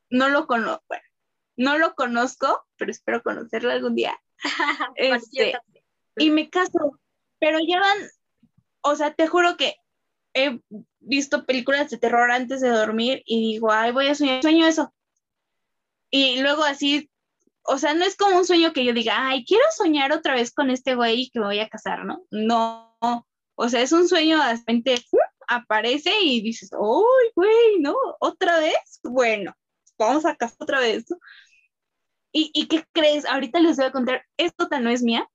[0.10, 1.04] no lo conozco, bueno,
[1.56, 4.18] no lo conozco, pero espero conocerlo algún día.
[4.96, 5.60] este,
[6.18, 7.00] y me caso,
[7.40, 7.98] pero ya van,
[8.82, 9.76] o sea, te juro que
[10.46, 10.62] he
[11.00, 14.94] visto películas de terror antes de dormir y digo, ay, voy a soñar, sueño eso.
[16.10, 17.10] Y luego así
[17.68, 20.54] o sea, no es como un sueño que yo diga, ay, quiero soñar otra vez
[20.54, 22.24] con este güey que me voy a casar, ¿no?
[22.32, 22.98] No,
[23.56, 24.96] o sea, es un sueño de repente
[25.50, 27.96] aparece y dices, ¡ay, güey, no!
[28.22, 29.00] ¿Otra vez?
[29.04, 29.54] Bueno,
[29.98, 31.06] vamos a casar otra vez,
[32.32, 33.26] ¿Y, ¿Y qué crees?
[33.26, 35.28] Ahorita les voy a contar, esto no es mía,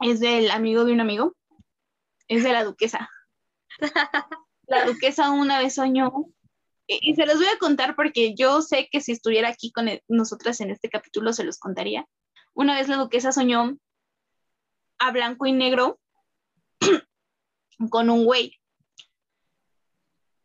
[0.00, 1.34] es del amigo de un amigo,
[2.28, 3.10] es de la duquesa.
[4.66, 6.12] La duquesa una vez soñó
[6.86, 10.02] y se los voy a contar porque yo sé que si estuviera aquí con e,
[10.08, 12.06] nosotras en este capítulo se los contaría.
[12.52, 13.78] Una vez la duquesa soñó
[14.98, 16.00] a blanco y negro
[17.90, 18.58] con un güey.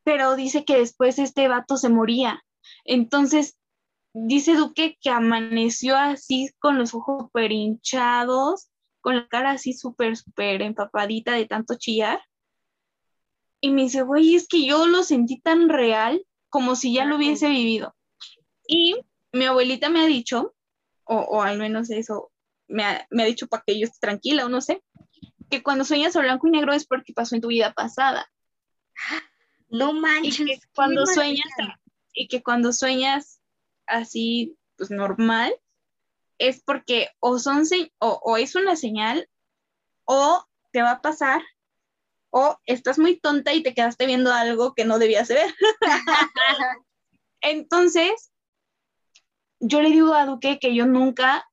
[0.03, 2.43] Pero dice que después este vato se moría.
[2.83, 3.57] Entonces,
[4.13, 8.69] dice Duque que amaneció así con los ojos súper hinchados,
[9.01, 12.21] con la cara así súper, súper empapadita de tanto chillar.
[13.65, 17.15] Y me dice, güey, es que yo lo sentí tan real como si ya lo
[17.15, 17.95] hubiese vivido.
[18.67, 18.95] Y
[19.31, 20.53] mi abuelita me ha dicho,
[21.03, 22.31] o, al menos eso
[22.67, 24.83] me ha, dicho para que yo esté tranquila o no sé,
[25.49, 28.31] que cuando sueñas a blanco y negro es porque pasó en tu vida pasada.
[29.67, 30.41] No manches.
[30.41, 31.49] Y que cuando sueñas,
[32.13, 33.41] y que cuando sueñas
[33.87, 35.55] así, pues normal,
[36.37, 37.63] es porque o son
[37.97, 39.27] o, o es una señal
[40.03, 41.41] o te va a pasar
[42.37, 45.55] o estás muy tonta y te quedaste viendo algo que no debías ver.
[47.41, 48.33] Entonces,
[49.61, 51.49] yo le digo a Duque que yo nunca,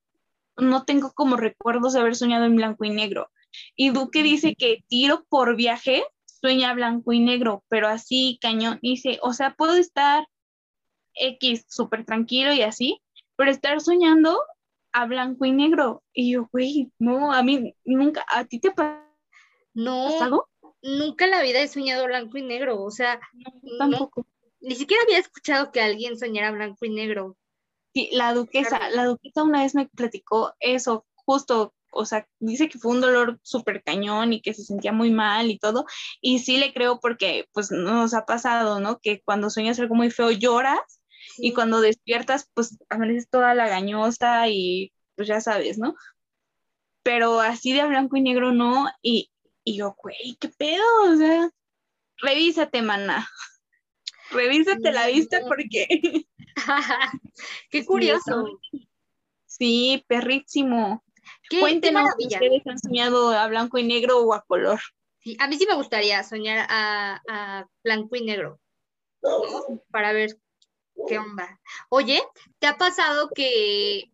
[0.57, 3.31] no tengo como recuerdos de haber soñado en blanco y negro.
[3.77, 8.81] Y Duque dice que tiro por viaje sueña blanco y negro, pero así cañón.
[8.83, 10.27] Dice, o sea, puedo estar
[11.15, 13.01] X súper tranquilo y así,
[13.37, 14.37] pero estar soñando
[14.91, 16.03] a blanco y negro.
[16.13, 19.03] Y yo, güey, no, a mí nunca, ¿a ti te ha pasado?
[19.75, 20.45] No,
[20.83, 23.21] nunca en la vida he soñado blanco y negro, o sea,
[23.79, 24.27] tampoco.
[24.61, 27.37] ni siquiera había escuchado que alguien soñara blanco y negro.
[27.95, 32.79] Sí, la duquesa, la duquesa una vez me platicó eso, justo o sea, dice que
[32.79, 35.85] fue un dolor súper cañón y que se sentía muy mal y todo.
[36.21, 38.99] Y sí le creo porque pues nos ha pasado, ¿no?
[38.99, 40.81] Que cuando sueñas algo muy feo lloras
[41.39, 45.95] y cuando despiertas pues amaneces toda la gañosa y pues ya sabes, ¿no?
[47.03, 48.89] Pero así de blanco y negro no.
[49.03, 49.31] Y,
[49.65, 50.85] y yo, güey, ¿qué pedo?
[51.05, 51.51] O sea,
[52.19, 53.29] revísate, mana.
[54.31, 56.27] Revísate la vista porque...
[57.71, 58.61] Qué curioso.
[59.47, 61.05] Sí, perrísimo.
[61.61, 64.81] Cuéntenos si ustedes han soñado a blanco y negro o a color.
[65.19, 68.59] Sí, a mí sí me gustaría soñar a, blanco y negro
[69.91, 70.37] para ver
[71.07, 71.61] qué onda.
[71.91, 72.23] Oye,
[72.59, 74.11] ¿te ha pasado que,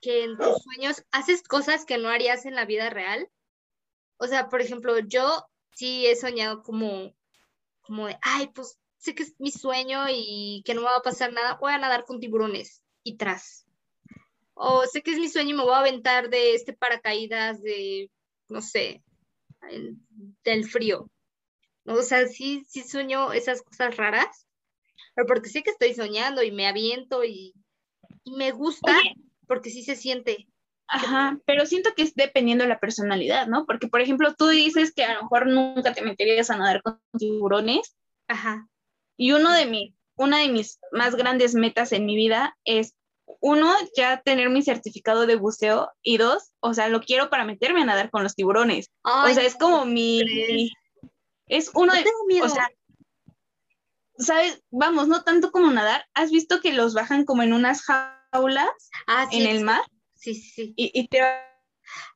[0.00, 3.28] que en tus sueños haces cosas que no harías en la vida real?
[4.20, 7.14] O sea, por ejemplo, yo sí he soñado como,
[7.80, 11.02] como de, ay, pues sé que es mi sueño y que no me va a
[11.02, 13.66] pasar nada, voy a nadar con tiburones y tras
[14.62, 18.10] o sé que es mi sueño y me voy a aventar de este paracaídas de,
[18.50, 19.02] no sé,
[20.44, 21.10] del frío.
[21.86, 24.46] O sea, sí, sí sueño esas cosas raras,
[25.14, 27.54] pero porque sé que estoy soñando y me aviento y,
[28.26, 29.00] me gusta
[29.46, 30.46] porque sí se siente.
[30.92, 33.64] Ajá, pero siento que es dependiendo de la personalidad, ¿no?
[33.64, 37.00] Porque, por ejemplo, tú dices que a lo mejor nunca te meterías a nadar con
[37.16, 37.96] tiburones.
[38.26, 38.68] Ajá.
[39.16, 42.96] Y uno de mis, una de mis más grandes metas en mi vida es
[43.40, 47.82] uno, ya tener mi certificado de buceo y dos, o sea, lo quiero para meterme
[47.82, 48.90] a nadar con los tiburones.
[49.04, 50.72] o sea, es como mi...
[51.46, 52.04] Es uno de...
[52.42, 52.68] O sea,
[54.18, 54.62] ¿sabes?
[54.70, 56.04] Vamos, no tanto como nadar.
[56.14, 59.82] ¿Has visto que los bajan como en unas jaulas ah, en el mar?
[59.86, 60.72] Sí, sí, sí.
[60.76, 61.20] Y, te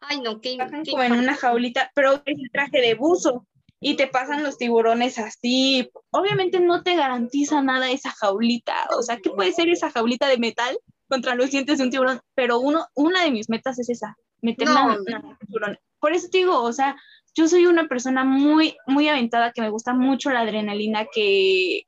[0.01, 3.47] Ay, no, qué, bajan como en una jaulita, pero es el traje de buzo
[3.81, 5.91] y te pasan los tiburones así.
[6.11, 8.87] Obviamente no te garantiza nada esa jaulita.
[8.97, 10.79] O sea, ¿qué puede ser esa jaulita de metal
[11.09, 14.79] contra los dientes de un tiburón, pero uno, una de mis metas es esa, meterme
[14.79, 15.05] a un
[15.39, 15.79] tiburón.
[16.01, 16.97] Por eso te digo, o sea,
[17.35, 21.87] yo soy una persona muy, muy aventada, que me gusta mucho la adrenalina, que,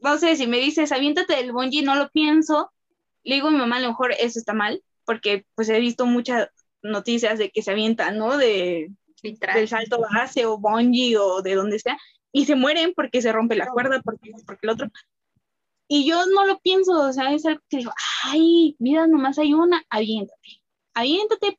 [0.00, 2.70] no sé, si me dices, aviéntate del bungee, no lo pienso,
[3.22, 6.04] le digo a mi mamá, a lo mejor eso está mal, porque pues he visto
[6.04, 6.48] muchas
[6.82, 8.36] noticias de que se avientan, ¿no?
[8.36, 8.90] De,
[9.22, 11.98] del salto base o bungee o de donde sea,
[12.32, 14.88] y se mueren porque se rompe la cuerda, porque, porque el otro,
[15.88, 17.92] y yo no lo pienso, o sea, es algo que digo,
[18.24, 20.62] ay, mira, nomás hay una, aviéntate,
[20.94, 21.58] aviéntate,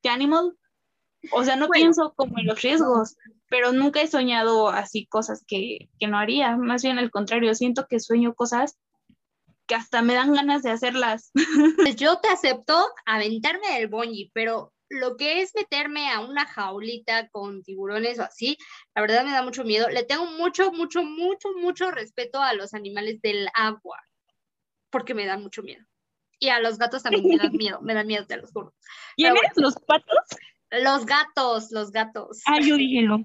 [0.00, 0.56] te animal.
[1.32, 3.16] O sea, no pienso como en los riesgos,
[3.48, 7.86] pero nunca he soñado así cosas que, que no haría, más bien al contrario, siento
[7.88, 8.78] que sueño cosas
[9.66, 11.32] que hasta me dan ganas de hacerlas.
[11.76, 17.28] Pues yo te acepto aventarme del bungee, pero lo que es meterme a una jaulita
[17.28, 18.56] con tiburones o así,
[18.94, 19.88] la verdad me da mucho miedo.
[19.88, 24.00] Le tengo mucho, mucho, mucho, mucho respeto a los animales del agua,
[24.90, 25.84] porque me dan mucho miedo.
[26.38, 28.74] Y a los gatos también me dan miedo, me dan miedo, te los juro.
[29.16, 29.40] ¿Quiénes?
[29.56, 30.18] ¿Los patos?
[30.70, 32.42] Los gatos, los gatos.
[32.46, 33.20] Ah, yo dije los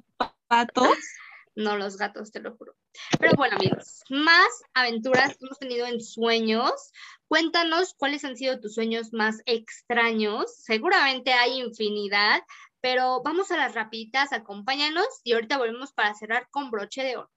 [0.48, 0.88] patos.
[1.56, 2.76] No, los gatos, te lo juro.
[3.20, 6.92] Pero bueno, amigos, más aventuras hemos tenido en sueños.
[7.28, 10.56] Cuéntanos cuáles han sido tus sueños más extraños.
[10.56, 12.42] Seguramente hay infinidad,
[12.80, 17.32] pero vamos a las rapiditas, acompáñanos y ahorita volvemos para cerrar con broche de oro.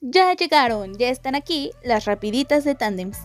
[0.00, 3.18] Ya llegaron, ya están aquí las rapiditas de Tandems.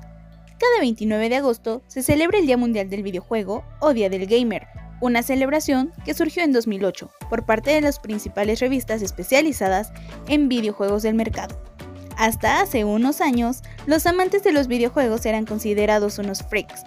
[0.60, 4.81] Cada 29 de agosto se celebra el Día Mundial del Videojuego o Día del Gamer
[5.02, 9.92] una celebración que surgió en 2008 por parte de las principales revistas especializadas
[10.28, 11.60] en videojuegos del mercado.
[12.18, 16.84] Hasta hace unos años, los amantes de los videojuegos eran considerados unos freaks,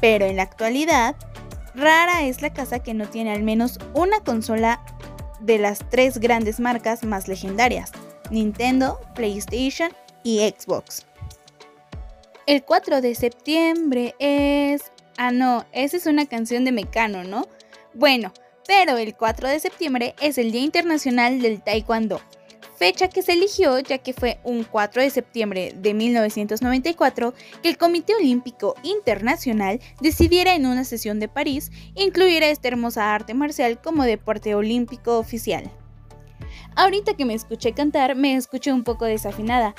[0.00, 1.14] pero en la actualidad,
[1.74, 4.80] rara es la casa que no tiene al menos una consola
[5.40, 7.92] de las tres grandes marcas más legendarias,
[8.30, 9.92] Nintendo, PlayStation
[10.22, 11.06] y Xbox.
[12.46, 14.90] El 4 de septiembre es...
[15.18, 17.46] Ah, no, esa es una canción de Mecano, ¿no?
[17.94, 18.32] Bueno,
[18.66, 22.20] pero el 4 de septiembre es el Día Internacional del Taekwondo,
[22.76, 27.78] fecha que se eligió ya que fue un 4 de septiembre de 1994 que el
[27.78, 33.80] Comité Olímpico Internacional decidiera en una sesión de París incluir a esta hermosa arte marcial
[33.80, 35.70] como deporte olímpico oficial.
[36.76, 39.74] Ahorita que me escuché cantar me escuché un poco desafinada,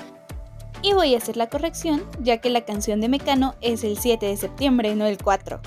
[0.81, 4.25] y voy a hacer la corrección ya que la canción de Mecano es el 7
[4.25, 5.59] de septiembre, no el 4.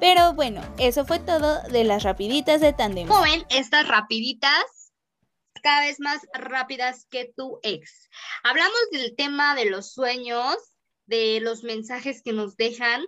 [0.00, 3.08] Pero bueno, eso fue todo de las rapiditas de Tandem.
[3.08, 4.64] Joven, estas rapiditas
[5.62, 8.10] cada vez más rápidas que tu ex.
[8.42, 10.56] Hablamos del tema de los sueños,
[11.06, 13.02] de los mensajes que nos dejan,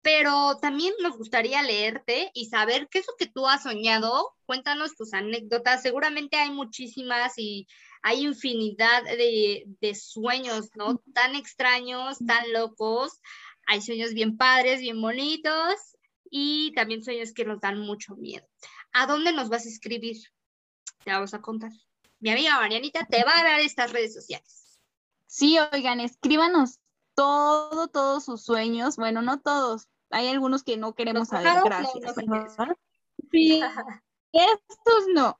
[0.00, 4.34] pero también nos gustaría leerte y saber qué es lo que tú has soñado.
[4.46, 5.82] Cuéntanos tus anécdotas.
[5.82, 7.66] Seguramente hay muchísimas y
[8.02, 11.02] hay infinidad de, de sueños, ¿no?
[11.12, 13.20] Tan extraños, tan locos.
[13.66, 15.93] Hay sueños bien padres, bien bonitos
[16.30, 18.46] y también sueños que nos dan mucho miedo.
[18.92, 20.16] ¿A dónde nos vas a escribir?
[21.04, 21.70] Te vamos a contar.
[22.20, 24.80] Mi amiga Marianita te va a dar estas redes sociales.
[25.26, 26.78] Sí, oigan, escríbanos
[27.14, 28.96] todo, todos sus sueños.
[28.96, 29.88] Bueno, no todos.
[30.10, 31.52] Hay algunos que no queremos saber.
[31.64, 32.14] Gracias.
[33.30, 33.62] sí,
[34.32, 35.38] estos no.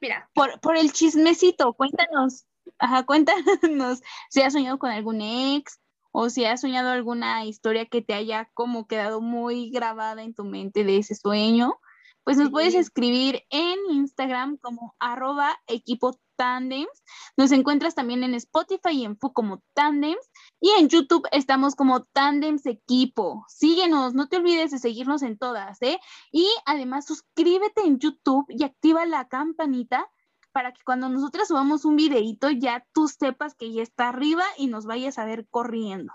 [0.00, 0.30] mira.
[0.34, 2.46] Por, por el chismecito, cuéntanos.
[2.78, 4.00] Ajá, cuéntanos
[4.30, 5.80] si has soñado con algún ex
[6.12, 10.44] o si has soñado alguna historia que te haya como quedado muy grabada en tu
[10.44, 11.78] mente de ese sueño
[12.24, 17.02] pues nos puedes escribir en Instagram como arroba equipo tandems.
[17.36, 20.30] Nos encuentras también en Spotify y en FU como tandems.
[20.60, 23.44] Y en YouTube estamos como tandems equipo.
[23.48, 25.98] Síguenos, no te olvides de seguirnos en todas, ¿eh?
[26.30, 30.08] Y además suscríbete en YouTube y activa la campanita
[30.52, 34.66] para que cuando nosotras subamos un videito ya tú sepas que ya está arriba y
[34.66, 36.12] nos vayas a ver corriendo.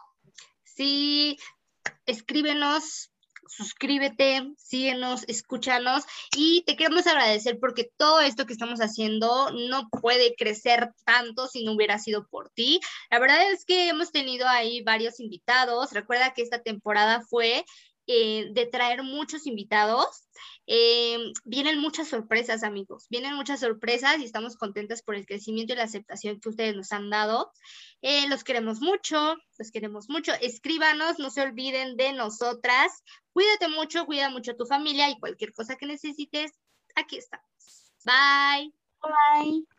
[0.63, 1.37] Sí,
[2.05, 3.11] escríbenos,
[3.47, 6.03] suscríbete, síguenos, escúchanos
[6.35, 11.63] y te queremos agradecer porque todo esto que estamos haciendo no puede crecer tanto si
[11.63, 12.79] no hubiera sido por ti.
[13.09, 15.93] La verdad es que hemos tenido ahí varios invitados.
[15.93, 17.65] Recuerda que esta temporada fue
[18.07, 20.27] eh, de traer muchos invitados.
[20.65, 23.07] Eh, vienen muchas sorpresas, amigos.
[23.09, 26.91] Vienen muchas sorpresas y estamos contentas por el crecimiento y la aceptación que ustedes nos
[26.91, 27.51] han dado.
[28.01, 30.33] Eh, los queremos mucho, los queremos mucho.
[30.41, 33.03] Escríbanos, no se olviden de nosotras.
[33.33, 36.51] Cuídate mucho, cuida mucho a tu familia y cualquier cosa que necesites,
[36.95, 37.45] aquí estamos.
[38.05, 38.73] Bye.
[39.01, 39.76] Bye.